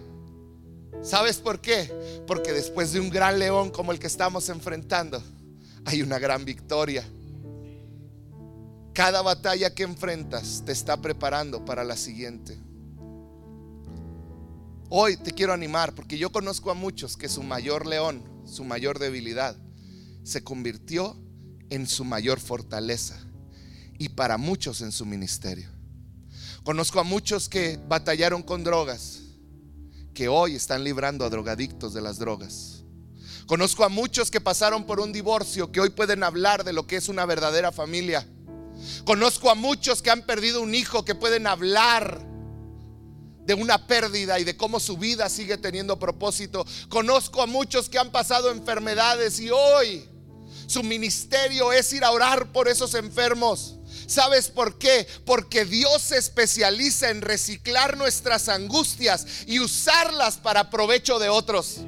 ¿Sabes 1.03 1.39
por 1.39 1.61
qué? 1.61 1.93
Porque 2.27 2.53
después 2.53 2.93
de 2.93 3.01
un 3.01 3.11
gran 3.11 3.39
león 3.39 3.71
como 3.71 3.93
el 3.93 3.99
que 3.99 4.07
estamos 4.07 4.49
enfrentando, 4.49 5.23
hay 5.85 6.03
una 6.03 6.19
gran 6.19 6.45
victoria. 6.45 7.05
Cada 8.93 9.23
batalla 9.23 9.75
que 9.75 9.83
enfrentas 9.83 10.63
te 10.65 10.71
está 10.71 10.97
preparando 10.97 11.65
para 11.65 11.83
la 11.83 11.97
siguiente. 11.97 12.57
Hoy 14.89 15.17
te 15.17 15.33
quiero 15.33 15.53
animar 15.53 15.93
porque 15.93 16.19
yo 16.19 16.31
conozco 16.31 16.71
a 16.71 16.75
muchos 16.75 17.17
que 17.17 17.29
su 17.29 17.43
mayor 17.43 17.85
león, 17.85 18.23
su 18.45 18.63
mayor 18.63 19.01
debilidad, 19.01 19.57
se 20.23 20.45
convirtió 20.45 21.17
en 21.71 21.87
su 21.87 22.05
mayor 22.05 22.41
fortaleza 22.41 23.19
y 23.99 24.11
para 24.11 24.37
muchos 24.37 24.81
en 24.81 24.93
su 24.93 25.07
ministerio. 25.07 25.69
Conozco 26.63 27.01
a 27.01 27.05
muchos 27.05 27.49
que 27.49 27.79
batallaron 27.89 28.43
con 28.43 28.65
drogas 28.65 29.21
que 30.15 30.29
hoy 30.29 30.55
están 30.55 30.85
librando 30.85 31.25
a 31.25 31.31
drogadictos 31.31 31.93
de 31.93 32.01
las 32.01 32.19
drogas. 32.19 32.85
Conozco 33.47 33.85
a 33.85 33.89
muchos 33.89 34.31
que 34.31 34.41
pasaron 34.41 34.87
por 34.87 35.01
un 35.01 35.13
divorcio, 35.13 35.71
que 35.71 35.81
hoy 35.81 35.91
pueden 35.91 36.23
hablar 36.23 36.65
de 36.65 36.73
lo 36.73 36.87
que 36.87 36.97
es 36.97 37.09
una 37.09 37.27
verdadera 37.27 37.73
familia. 37.73 38.27
Conozco 39.05 39.51
a 39.51 39.55
muchos 39.55 40.01
que 40.01 40.11
han 40.11 40.23
perdido 40.23 40.63
un 40.63 40.75
hijo, 40.75 41.05
que 41.05 41.15
pueden 41.15 41.47
hablar 41.47 42.27
de 43.45 43.55
una 43.55 43.87
pérdida 43.87 44.39
y 44.39 44.45
de 44.45 44.57
cómo 44.57 44.81
su 44.81 44.97
vida 44.97 45.29
sigue 45.29 45.59
teniendo 45.59 45.99
propósito. 45.99 46.65
Conozco 46.89 47.43
a 47.43 47.47
muchos 47.47 47.91
que 47.91 47.99
han 47.99 48.11
pasado 48.11 48.51
enfermedades 48.51 49.39
y 49.41 49.51
hoy 49.51 50.09
su 50.67 50.83
ministerio 50.83 51.73
es 51.73 51.93
ir 51.93 52.05
a 52.05 52.11
orar 52.11 52.53
por 52.53 52.69
esos 52.69 52.95
enfermos. 52.95 53.77
¿Sabes 54.07 54.49
por 54.49 54.79
qué? 54.79 55.07
Porque 55.25 55.65
Dios 55.65 56.03
se 56.03 56.19
especializa 56.19 57.11
en 57.11 57.23
reciclar 57.23 57.97
nuestras 57.97 58.49
angustias 58.49 59.27
y 59.47 59.61
usarlas 59.61 60.37
para 60.37 60.71
provecho 60.71 61.19
de 61.19 61.29
otros. 61.29 61.79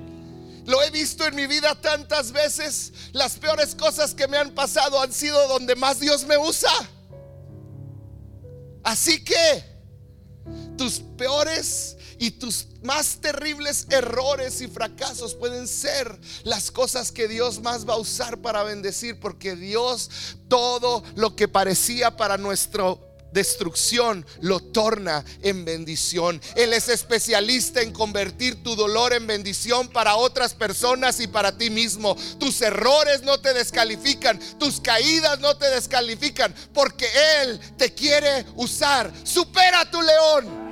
Lo 0.67 0.83
he 0.83 0.91
visto 0.91 1.25
en 1.27 1.37
mi 1.37 1.47
vida 1.47 1.81
tantas 1.81 2.33
veces. 2.33 2.93
Las 3.13 3.39
peores 3.39 3.75
cosas 3.75 4.15
que 4.15 4.27
me 4.27 4.37
han 4.37 4.53
pasado 4.53 5.01
han 5.01 5.13
sido 5.13 5.47
donde 5.49 5.77
más 5.77 6.01
Dios 6.01 6.25
me 6.25 6.37
usa. 6.37 6.73
Así 8.83 9.23
que 9.23 9.65
tus 10.77 11.01
peores 11.17 11.96
y 12.19 12.33
tus 12.33 12.67
más 12.83 13.19
terribles 13.21 13.87
errores 13.91 14.61
y 14.61 14.69
fracasos 14.69 15.35
pueden 15.35 15.67
ser 15.69 16.19
las 16.45 16.71
cosas 16.71 17.13
que 17.13 17.29
Dios 17.29 17.61
más 17.61 17.89
va 17.89 17.95
a 17.95 17.99
usar 17.99 18.39
para 18.39 18.63
bendecir, 18.63 19.19
porque 19.19 19.57
Dios 19.57 20.11
todo 20.49 21.03
lo 21.17 21.35
que 21.35 21.49
parecía 21.49 22.17
para 22.17 22.39
nuestro 22.39 23.07
destrucción 23.37 24.25
lo 24.41 24.61
torna 24.61 25.25
en 25.43 25.65
bendición. 25.65 26.41
Él 26.55 26.73
es 26.73 26.89
especialista 26.89 27.83
en 27.83 27.93
convertir 27.93 28.63
tu 28.63 28.75
dolor 28.75 29.13
en 29.13 29.27
bendición 29.27 29.89
para 29.89 30.17
otras 30.17 30.55
personas 30.55 31.21
y 31.21 31.27
para 31.27 31.57
ti 31.57 31.69
mismo. 31.69 32.17
Tus 32.39 32.63
errores 32.63 33.23
no 33.23 33.39
te 33.39 33.53
descalifican, 33.53 34.41
tus 34.59 34.81
caídas 34.81 35.39
no 35.41 35.57
te 35.57 35.69
descalifican, 35.69 36.55
porque 36.73 37.07
Él 37.43 37.61
te 37.77 37.93
quiere 37.93 38.47
usar. 38.57 39.13
Supera 39.25 39.91
tu 39.91 40.01
león 40.01 40.66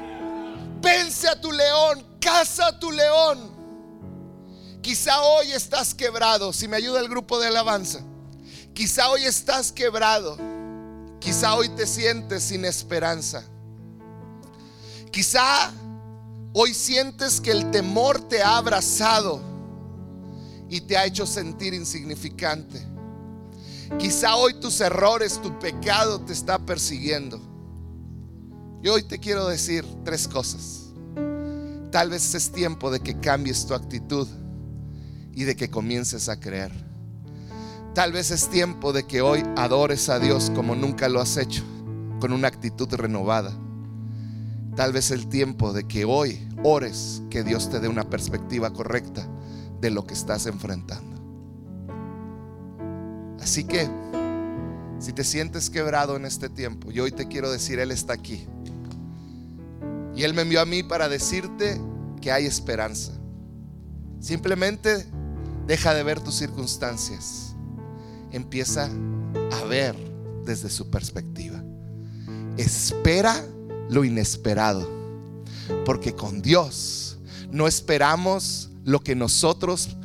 Vence 0.84 1.26
a 1.26 1.40
tu 1.40 1.50
león, 1.50 2.04
caza 2.20 2.66
a 2.66 2.78
tu 2.78 2.90
león. 2.92 3.54
Quizá 4.82 5.18
hoy 5.22 5.50
estás 5.52 5.94
quebrado, 5.94 6.52
si 6.52 6.68
me 6.68 6.76
ayuda 6.76 7.00
el 7.00 7.08
grupo 7.08 7.40
de 7.40 7.46
alabanza. 7.46 8.00
Quizá 8.74 9.08
hoy 9.08 9.24
estás 9.24 9.72
quebrado. 9.72 10.36
Quizá 11.20 11.54
hoy 11.54 11.70
te 11.70 11.86
sientes 11.86 12.42
sin 12.42 12.66
esperanza. 12.66 13.42
Quizá 15.10 15.72
hoy 16.52 16.74
sientes 16.74 17.40
que 17.40 17.52
el 17.52 17.70
temor 17.70 18.28
te 18.28 18.42
ha 18.42 18.58
abrazado 18.58 19.40
y 20.68 20.82
te 20.82 20.98
ha 20.98 21.06
hecho 21.06 21.26
sentir 21.26 21.72
insignificante. 21.72 22.86
Quizá 23.98 24.36
hoy 24.36 24.52
tus 24.60 24.82
errores, 24.82 25.40
tu 25.40 25.58
pecado 25.58 26.20
te 26.20 26.34
está 26.34 26.58
persiguiendo. 26.58 27.53
Y 28.84 28.88
hoy 28.88 29.02
te 29.02 29.18
quiero 29.18 29.48
decir 29.48 29.82
tres 30.04 30.28
cosas. 30.28 30.92
Tal 31.90 32.10
vez 32.10 32.34
es 32.34 32.52
tiempo 32.52 32.90
de 32.90 33.00
que 33.00 33.18
cambies 33.18 33.64
tu 33.64 33.72
actitud 33.72 34.28
y 35.32 35.44
de 35.44 35.56
que 35.56 35.70
comiences 35.70 36.28
a 36.28 36.38
creer. 36.38 36.70
Tal 37.94 38.12
vez 38.12 38.30
es 38.30 38.50
tiempo 38.50 38.92
de 38.92 39.04
que 39.04 39.22
hoy 39.22 39.42
adores 39.56 40.10
a 40.10 40.18
Dios 40.18 40.50
como 40.54 40.76
nunca 40.76 41.08
lo 41.08 41.22
has 41.22 41.38
hecho, 41.38 41.62
con 42.20 42.34
una 42.34 42.48
actitud 42.48 42.92
renovada. 42.92 43.56
Tal 44.76 44.92
vez 44.92 45.10
el 45.12 45.28
tiempo 45.28 45.72
de 45.72 45.84
que 45.84 46.04
hoy 46.04 46.46
ores 46.62 47.22
que 47.30 47.42
Dios 47.42 47.70
te 47.70 47.80
dé 47.80 47.88
una 47.88 48.10
perspectiva 48.10 48.70
correcta 48.74 49.26
de 49.80 49.88
lo 49.88 50.06
que 50.06 50.12
estás 50.12 50.44
enfrentando. 50.44 51.16
Así 53.40 53.64
que, 53.64 53.88
si 54.98 55.14
te 55.14 55.24
sientes 55.24 55.70
quebrado 55.70 56.16
en 56.16 56.26
este 56.26 56.50
tiempo, 56.50 56.90
yo 56.90 57.04
hoy 57.04 57.12
te 57.12 57.28
quiero 57.28 57.50
decir, 57.50 57.78
Él 57.78 57.90
está 57.90 58.12
aquí. 58.12 58.46
Y 60.14 60.22
Él 60.22 60.34
me 60.34 60.42
envió 60.42 60.60
a 60.60 60.66
mí 60.66 60.82
para 60.82 61.08
decirte 61.08 61.80
que 62.20 62.30
hay 62.30 62.46
esperanza. 62.46 63.12
Simplemente 64.20 65.06
deja 65.66 65.94
de 65.94 66.02
ver 66.02 66.20
tus 66.20 66.36
circunstancias 66.36 67.54
empieza 68.34 68.90
a 69.52 69.64
ver 69.64 69.96
desde 70.44 70.68
su 70.68 70.90
perspectiva. 70.90 71.62
Espera 72.56 73.44
lo 73.88 74.04
inesperado, 74.04 74.88
porque 75.84 76.14
con 76.14 76.42
Dios 76.42 77.18
no 77.50 77.68
esperamos 77.68 78.70
lo 78.84 79.00
que 79.00 79.14
nosotros 79.14 79.96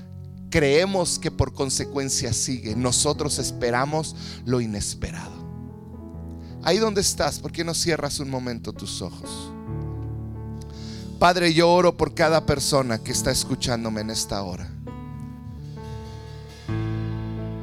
creemos 0.52 1.18
que 1.18 1.32
por 1.32 1.54
consecuencia 1.54 2.32
sigue. 2.34 2.76
Nosotros 2.76 3.40
esperamos 3.40 4.16
lo 4.46 4.62
inesperado. 4.62 5.40
Ahí 6.62 6.78
donde 6.78 7.02
estás, 7.02 7.40
¿por 7.40 7.52
qué 7.52 7.64
no 7.64 7.74
cierras 7.74 8.20
un 8.20 8.30
momento 8.30 8.74
tus 8.74 9.02
ojos? 9.02 9.49
Padre, 11.20 11.54
yo 11.54 11.70
oro 11.70 11.98
por 11.98 12.14
cada 12.14 12.46
persona 12.46 13.00
que 13.00 13.12
está 13.12 13.30
escuchándome 13.30 14.00
en 14.00 14.10
esta 14.10 14.42
hora. 14.42 14.70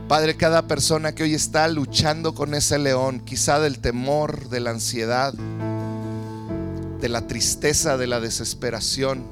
Padre, 0.09 0.37
cada 0.37 0.69
persona 0.69 1.15
que 1.15 1.23
hoy 1.23 1.33
está 1.33 1.67
luchando 1.69 2.35
con 2.35 2.53
ese 2.53 2.79
león, 2.79 3.21
quizá 3.21 3.59
del 3.59 3.79
temor, 3.79 4.51
de 4.51 4.61
la 4.61 4.73
ansiedad, 4.73 5.33
de 7.01 7.09
la 7.09 7.27
tristeza, 7.27 7.97
de 7.97 8.07
la 8.07 8.21
desesperación, 8.21 9.25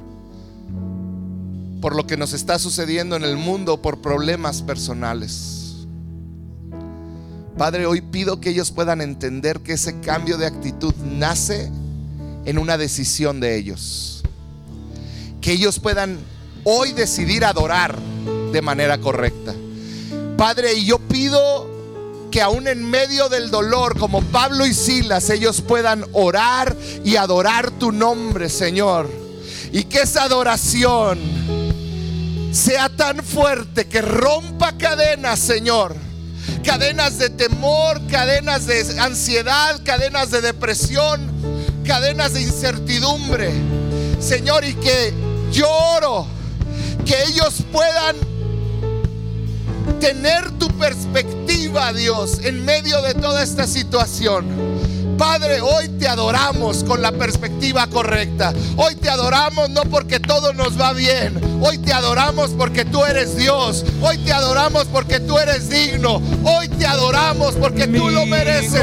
por 1.83 1.95
lo 1.95 2.07
que 2.07 2.17
nos 2.17 2.33
está 2.33 2.59
sucediendo 2.59 3.17
en 3.17 3.25
el 3.25 3.37
mundo, 3.37 3.83
por 3.83 4.01
problemas 4.01 4.63
personales. 4.63 5.87
Padre, 7.59 7.85
hoy 7.85 8.01
pido 8.01 8.41
que 8.41 8.49
ellos 8.49 8.71
puedan 8.71 9.03
entender 9.03 9.61
que 9.61 9.75
ese 9.75 10.01
cambio 10.01 10.39
de 10.39 10.47
actitud 10.47 10.95
nace 11.05 11.71
en 12.47 12.59
una 12.59 12.79
decisión 12.79 13.39
de 13.39 13.57
ellos. 13.57 14.14
Que 15.45 15.53
ellos 15.53 15.79
puedan 15.79 16.19
hoy 16.65 16.93
decidir 16.93 17.45
adorar 17.45 17.99
de 18.51 18.63
manera 18.63 18.97
correcta. 18.97 19.53
Padre, 20.39 20.73
y 20.73 20.87
yo 20.87 20.99
pido 20.99 21.69
que 22.31 22.41
aún 22.41 22.67
en 22.67 22.83
medio 22.83 23.29
del 23.29 23.51
dolor, 23.51 23.99
como 23.99 24.23
Pablo 24.23 24.65
y 24.65 24.73
Silas, 24.73 25.29
ellos 25.29 25.61
puedan 25.61 26.07
orar 26.13 26.75
y 27.05 27.17
adorar 27.17 27.73
tu 27.73 27.93
nombre, 27.93 28.49
Señor. 28.49 29.11
Y 29.71 29.85
que 29.85 30.01
esa 30.01 30.23
adoración 30.23 31.19
sea 32.51 32.89
tan 32.89 33.23
fuerte 33.23 33.87
que 33.87 34.01
rompa 34.01 34.79
cadenas, 34.79 35.41
Señor. 35.41 35.95
Cadenas 36.65 37.19
de 37.19 37.29
temor, 37.29 38.01
cadenas 38.11 38.65
de 38.65 38.99
ansiedad, 38.99 39.79
cadenas 39.85 40.31
de 40.31 40.41
depresión, 40.41 41.21
cadenas 41.85 42.33
de 42.33 42.41
incertidumbre. 42.41 43.53
Señor, 44.19 44.65
y 44.65 44.73
que 44.77 45.34
lloro 45.55 46.27
que 47.07 47.15
ellos 47.29 47.63
puedan 47.73 48.17
tener 50.01 50.51
tu 50.59 50.69
perspectiva, 50.79 51.93
Dios, 51.93 52.41
en 52.43 52.65
medio 52.65 53.01
de 53.03 53.15
toda 53.15 53.43
esta 53.43 53.67
situación. 53.67 54.45
Padre, 55.17 55.61
hoy 55.61 55.89
te 55.91 56.09
adoramos 56.09 56.83
con 56.83 57.01
la 57.01 57.13
perspectiva 57.13 57.87
correcta. 57.87 58.53
Hoy 58.77 58.97
te 58.97 59.09
adoramos 59.09 59.71
no 59.71 59.83
porque 59.83 60.19
todo 60.19 60.53
nos 60.53 60.79
va 60.81 60.93
bien. 60.93 61.41
Hoy 61.63 61.79
te 61.79 61.93
adoramos 61.93 62.51
porque 62.51 62.85
tú 62.85 63.05
eres 63.05 63.37
Dios. 63.37 63.85
Hoy 64.03 64.19
te 64.19 64.33
adoramos 64.33 64.87
porque 64.87 65.21
tú 65.21 65.39
eres 65.39 65.69
digno. 65.71 66.21
Hoy 66.43 66.69
te 66.69 66.87
adoramos 66.87 67.55
porque 67.55 67.87
tú 67.87 68.11
lo 68.11 68.27
mereces. 68.27 68.83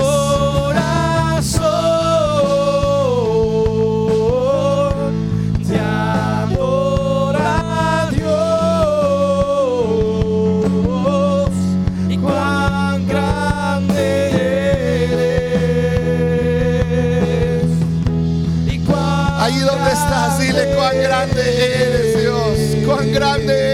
Grande 23.12 23.71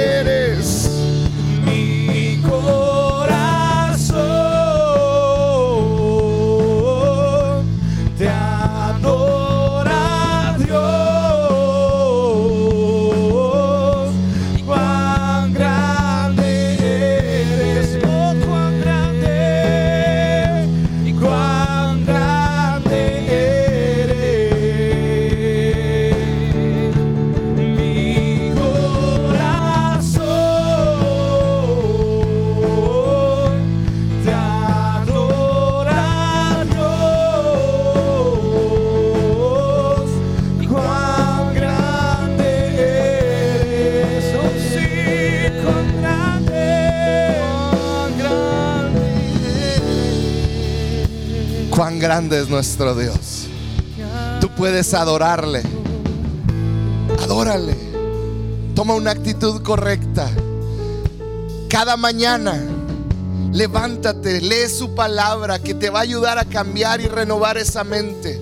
es 51.80 52.50
nuestro 52.50 52.96
Dios. 52.96 53.46
Tú 54.42 54.50
puedes 54.56 54.96
adorarle. 54.96 55.62
Adórale. 57.22 57.78
Toma 58.74 58.96
una 58.96 59.12
actitud 59.12 59.62
correcta. 59.62 60.28
Cada 61.70 61.96
mañana 61.96 62.60
levántate, 63.54 64.42
lee 64.42 64.68
su 64.76 64.96
palabra 64.96 65.60
que 65.60 65.76
te 65.76 65.92
va 65.92 66.00
a 66.00 66.02
ayudar 66.02 66.40
a 66.40 66.46
cambiar 66.46 67.00
y 67.00 67.08
renovar 67.08 67.60
esa 67.60 67.84
mente. 67.84 68.42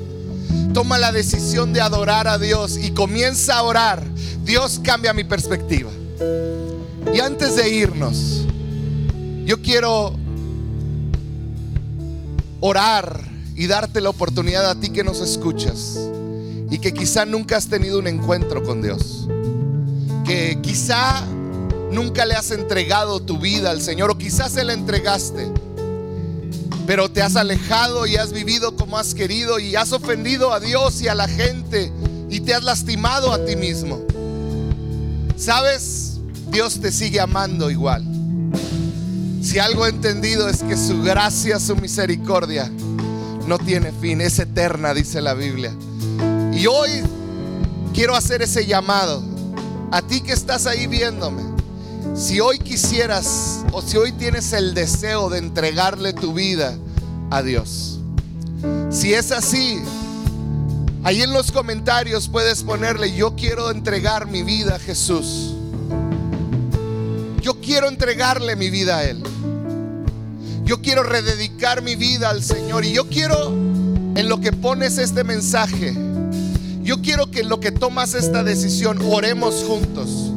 Toma 0.74 0.98
la 0.98 1.12
decisión 1.12 1.74
de 1.74 1.82
adorar 1.82 2.30
a 2.30 2.38
Dios 2.38 2.78
y 2.78 2.92
comienza 2.92 3.58
a 3.58 3.64
orar. 3.64 4.02
Dios 4.46 4.80
cambia 4.82 5.12
mi 5.12 5.26
perspectiva. 5.26 5.92
Y 7.14 7.20
antes 7.20 7.58
de 7.58 7.68
irnos, 7.68 8.46
yo 9.44 9.62
quiero 9.62 10.14
orar 12.62 13.25
y 13.56 13.68
darte 13.68 14.02
la 14.02 14.10
oportunidad 14.10 14.70
a 14.70 14.76
ti 14.76 14.90
que 14.90 15.04
nos 15.04 15.22
escuchas 15.22 15.98
y 16.70 16.80
que 16.80 16.94
quizá 16.94 17.26
nunca 17.26 17.58
has 17.58 17.68
tenido 17.68 18.00
un 18.00 18.08
encuentro 18.08 18.64
con 18.64 18.82
Dios, 18.82 19.28
que 20.26 20.60
quizá 20.62 21.24
nunca 21.92 22.26
le 22.26 22.36
has 22.36 22.52
entregado 22.52 23.22
tu 23.22 23.40
vida 23.40 23.72
al 23.72 23.82
Señor 23.82 24.12
o 24.12 24.18
quizás 24.18 24.52
se 24.52 24.64
la 24.66 24.74
entregaste, 24.74 25.50
pero 26.86 27.10
te 27.10 27.22
has 27.22 27.36
alejado 27.36 28.06
y 28.06 28.18
has 28.18 28.34
vivido 28.34 28.76
como 28.76 28.98
has 28.98 29.14
querido 29.14 29.60
y 29.60 29.76
has 29.76 29.94
ofendido 29.94 30.52
a 30.54 30.60
Dios 30.60 31.02
y 31.02 31.08
a 31.08 31.16
la 31.16 31.28
gente 31.28 31.92
y 32.30 32.42
te 32.42 32.54
has 32.54 32.64
lastimado 32.64 33.32
a 33.32 33.44
ti 33.46 33.56
mismo. 33.56 34.02
¿Sabes? 35.38 36.18
Dios 36.52 36.80
te 36.80 36.92
sigue 36.92 37.20
amando 37.20 37.72
igual. 37.72 38.04
Si 39.42 39.60
algo 39.60 39.86
he 39.86 39.90
entendido 39.90 40.50
es 40.50 40.64
que 40.64 40.76
su 40.76 41.02
gracia, 41.02 41.60
su 41.60 41.76
misericordia, 41.76 42.72
no 43.48 43.60
tiene 43.60 43.92
fin, 43.92 44.22
es 44.22 44.40
eterna, 44.40 44.94
dice 44.94 45.22
la 45.22 45.34
Biblia. 45.34 45.74
Y 46.54 46.68
hoy 46.68 47.04
quiero 47.94 48.16
hacer 48.16 48.42
ese 48.42 48.66
llamado 48.66 49.22
a 49.92 50.02
ti 50.02 50.22
que 50.22 50.34
estás 50.34 50.66
ahí 50.66 50.88
viéndome. 50.88 51.44
Si 52.16 52.40
hoy 52.40 52.60
quisieras 52.60 53.64
o 53.72 53.82
si 53.82 53.98
hoy 53.98 54.12
tienes 54.14 54.54
el 54.54 54.74
deseo 54.74 55.30
de 55.30 55.40
entregarle 55.40 56.14
tu 56.14 56.34
vida 56.34 56.78
a 57.30 57.42
Dios. 57.42 58.00
Si 58.90 59.14
es 59.14 59.32
así, 59.32 59.82
ahí 61.04 61.22
en 61.22 61.34
los 61.34 61.52
comentarios 61.52 62.30
puedes 62.30 62.64
ponerle, 62.64 63.16
yo 63.16 63.36
quiero 63.36 63.70
entregar 63.70 64.28
mi 64.28 64.44
vida 64.44 64.76
a 64.76 64.80
Jesús. 64.80 65.54
Yo 67.42 67.60
quiero 67.62 67.90
entregarle 67.90 68.56
mi 68.56 68.70
vida 68.70 68.98
a 68.98 69.04
Él. 69.04 69.22
Yo 70.66 70.82
quiero 70.82 71.04
rededicar 71.04 71.82
mi 71.82 71.96
vida 71.96 72.30
al 72.30 72.44
Señor 72.44 72.86
y 72.86 72.92
yo 72.92 73.08
quiero 73.08 73.50
en 73.50 74.30
lo 74.30 74.40
que 74.40 74.52
pones 74.52 74.98
este 74.98 75.24
mensaje, 75.24 75.96
yo 76.82 77.02
quiero 77.02 77.30
que 77.30 77.42
en 77.42 77.50
lo 77.50 77.60
que 77.60 77.72
tomas 77.72 78.14
esta 78.14 78.44
decisión 78.44 79.00
oremos 79.12 79.64
juntos. 79.64 80.32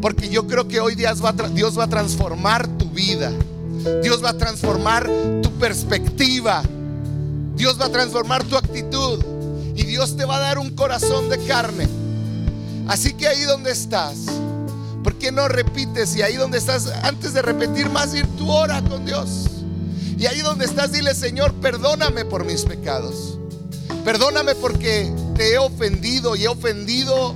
Porque 0.00 0.28
yo 0.28 0.46
creo 0.46 0.66
que 0.66 0.80
hoy 0.80 0.94
Dios 0.94 1.24
va, 1.24 1.32
Dios 1.32 1.78
va 1.78 1.84
a 1.84 1.88
transformar 1.88 2.66
tu 2.78 2.90
vida. 2.90 3.32
Dios 4.02 4.22
va 4.22 4.30
a 4.30 4.36
transformar 4.36 5.08
tu 5.42 5.50
perspectiva. 5.58 6.62
Dios 7.54 7.80
va 7.80 7.86
a 7.86 7.92
transformar 7.92 8.42
tu 8.42 8.56
actitud. 8.56 9.24
Y 9.76 9.84
Dios 9.84 10.16
te 10.16 10.24
va 10.24 10.36
a 10.36 10.40
dar 10.40 10.58
un 10.58 10.70
corazón 10.70 11.28
de 11.28 11.38
carne. 11.46 11.86
Así 12.88 13.12
que 13.12 13.28
ahí 13.28 13.42
donde 13.42 13.70
estás, 13.70 14.16
qué 15.22 15.30
no 15.30 15.46
repites? 15.46 16.16
Y 16.16 16.22
ahí 16.22 16.34
donde 16.34 16.58
estás, 16.58 16.88
antes 17.04 17.32
de 17.32 17.42
repetir 17.42 17.88
más, 17.88 18.12
ir 18.12 18.26
tu 18.36 18.50
hora 18.50 18.82
con 18.82 19.06
Dios. 19.06 19.51
Y 20.22 20.26
ahí 20.26 20.40
donde 20.40 20.66
estás, 20.66 20.92
dile, 20.92 21.16
Señor, 21.16 21.52
perdóname 21.54 22.24
por 22.24 22.44
mis 22.44 22.62
pecados. 22.62 23.40
Perdóname 24.04 24.54
porque 24.54 25.12
te 25.34 25.54
he 25.54 25.58
ofendido 25.58 26.36
y 26.36 26.44
he 26.44 26.48
ofendido 26.48 27.34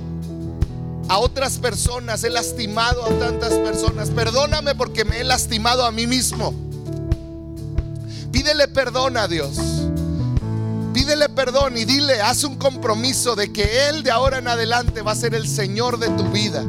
a 1.09 1.17
otras 1.17 1.57
personas, 1.57 2.23
he 2.23 2.29
lastimado 2.29 3.03
a 3.03 3.09
tantas 3.19 3.51
personas. 3.55 4.09
Perdóname 4.11 4.73
porque 4.73 5.03
me 5.03 5.19
he 5.19 5.25
lastimado 5.25 5.85
a 5.85 5.91
mí 5.91 6.07
mismo. 6.07 6.53
Pídele 8.31 8.69
perdón 8.69 9.17
a 9.17 9.27
Dios. 9.27 9.57
Pídele 10.93 11.27
perdón 11.27 11.75
y 11.75 11.83
dile, 11.83 12.21
haz 12.21 12.45
un 12.45 12.55
compromiso 12.55 13.35
de 13.35 13.51
que 13.51 13.89
Él 13.89 14.01
de 14.01 14.11
ahora 14.11 14.37
en 14.37 14.47
adelante 14.47 15.01
va 15.01 15.11
a 15.11 15.15
ser 15.15 15.35
el 15.35 15.49
Señor 15.49 15.99
de 15.99 16.07
tu 16.11 16.23
vida. 16.31 16.63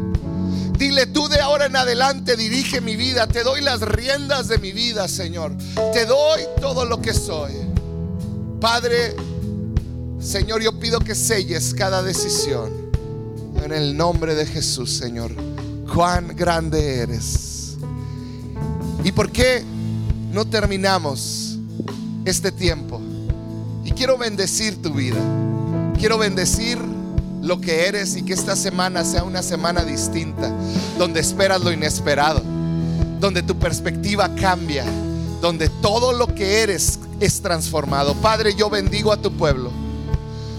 Dile, 0.79 1.07
tú 1.07 1.29
de 1.29 1.41
ahora 1.41 1.67
en 1.67 1.75
adelante 1.75 2.37
dirige 2.37 2.81
mi 2.81 2.95
vida. 2.95 3.27
Te 3.27 3.43
doy 3.43 3.61
las 3.61 3.81
riendas 3.81 4.47
de 4.47 4.59
mi 4.59 4.71
vida, 4.71 5.09
Señor. 5.09 5.53
Te 5.93 6.07
doy 6.07 6.43
todo 6.61 6.85
lo 6.85 7.03
que 7.03 7.13
soy. 7.13 7.53
Padre, 8.61 9.17
Señor, 10.21 10.63
yo 10.63 10.79
pido 10.79 11.01
que 11.01 11.17
selles 11.17 11.75
cada 11.75 12.01
decisión. 12.05 12.71
En 13.65 13.73
el 13.73 13.97
nombre 13.97 14.37
de 14.37 14.47
Jesús, 14.47 14.93
Señor. 14.93 15.33
Cuán 15.93 16.37
grande 16.37 17.01
eres. 17.01 17.77
¿Y 19.03 19.11
por 19.11 19.33
qué 19.33 19.65
no 20.33 20.45
terminamos 20.45 21.59
este 22.25 22.53
tiempo? 22.53 23.01
Y 23.85 23.91
quiero 23.91 24.17
bendecir 24.17 24.81
tu 24.81 24.93
vida. 24.93 25.19
Quiero 25.99 26.19
bendecir 26.19 26.79
lo 27.49 27.61
que 27.61 27.87
eres 27.87 28.15
y 28.15 28.23
que 28.23 28.35
esta 28.35 28.55
semana 28.55 29.05
sea 29.05 29.25
una 29.25 29.43
semana 29.43 29.83
distinta, 29.83 30.53
donde 30.99 31.21
esperas 31.21 31.63
lo 31.63 31.73
inesperado, 31.73 32.43
donde 33.19 33.43
tu 33.43 33.59
perspectiva 33.59 34.29
cambia, 34.35 34.85
donde 35.41 35.71
todo 35.71 36.13
lo 36.13 36.33
que 36.35 36.61
eres 36.61 37.01
es 37.21 37.41
transformado. 37.41 38.15
Padre, 38.17 38.55
yo 38.55 38.69
bendigo 38.69 39.13
a 39.13 39.17
tu 39.17 39.33
pueblo. 39.33 39.73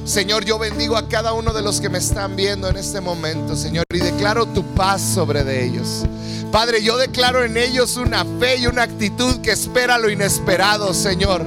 Señor, 0.03 0.43
yo 0.43 0.57
bendigo 0.57 0.97
a 0.97 1.07
cada 1.07 1.33
uno 1.33 1.53
de 1.53 1.61
los 1.61 1.79
que 1.79 1.89
me 1.89 1.99
están 1.99 2.35
viendo 2.35 2.67
en 2.67 2.77
este 2.77 2.99
momento, 2.99 3.55
Señor, 3.55 3.85
y 3.93 3.99
declaro 3.99 4.47
tu 4.47 4.63
paz 4.73 5.01
sobre 5.01 5.43
de 5.43 5.65
ellos. 5.65 6.05
Padre, 6.51 6.81
yo 6.81 6.97
declaro 6.97 7.43
en 7.43 7.57
ellos 7.57 7.95
una 7.97 8.25
fe 8.39 8.57
y 8.57 8.65
una 8.65 8.81
actitud 8.81 9.39
que 9.41 9.51
espera 9.51 9.99
lo 9.99 10.09
inesperado, 10.09 10.95
Señor. 10.95 11.45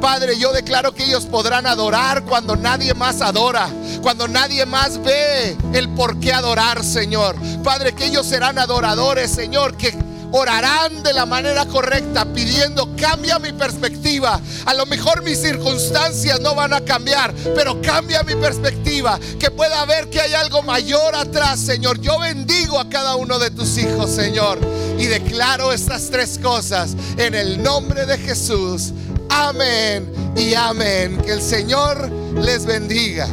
Padre, 0.00 0.38
yo 0.38 0.52
declaro 0.52 0.94
que 0.94 1.02
ellos 1.02 1.24
podrán 1.24 1.66
adorar 1.66 2.22
cuando 2.24 2.54
nadie 2.54 2.94
más 2.94 3.20
adora, 3.20 3.68
cuando 4.04 4.28
nadie 4.28 4.66
más 4.66 5.02
ve 5.02 5.56
el 5.72 5.88
por 5.88 6.20
qué 6.20 6.30
adorar, 6.30 6.84
Señor. 6.84 7.36
Padre, 7.64 7.94
que 7.94 8.04
ellos 8.04 8.26
serán 8.26 8.58
adoradores, 8.58 9.30
Señor, 9.30 9.78
que 9.78 9.94
orarán 10.30 11.02
de 11.02 11.14
la 11.14 11.24
manera 11.24 11.64
correcta, 11.64 12.26
pidiendo, 12.26 12.94
cambia 12.96 13.38
mi 13.38 13.52
perspectiva. 13.52 14.38
A 14.66 14.74
lo 14.74 14.84
mejor 14.84 15.22
mis 15.22 15.40
circunstancias 15.40 16.38
no 16.40 16.54
van 16.54 16.74
a 16.74 16.82
cambiar, 16.82 17.32
pero 17.54 17.80
cambia 17.80 18.22
mi 18.24 18.34
perspectiva. 18.34 19.18
Que 19.40 19.50
pueda 19.50 19.82
ver 19.86 20.10
que 20.10 20.20
hay 20.20 20.34
algo 20.34 20.62
mayor 20.62 21.14
atrás, 21.14 21.58
Señor. 21.58 21.98
Yo 21.98 22.18
bendigo 22.18 22.78
a 22.78 22.90
cada 22.90 23.16
uno 23.16 23.38
de 23.38 23.50
tus 23.52 23.78
hijos, 23.78 24.10
Señor. 24.10 24.58
Y 24.98 25.06
declaro 25.06 25.72
estas 25.72 26.10
tres 26.10 26.38
cosas 26.42 26.94
en 27.16 27.34
el 27.34 27.62
nombre 27.62 28.04
de 28.04 28.18
Jesús. 28.18 28.92
Amén 29.30 30.12
y 30.36 30.52
amén. 30.52 31.22
Que 31.24 31.32
el 31.32 31.40
Señor 31.40 32.10
les 32.34 32.66
bendiga. 32.66 33.26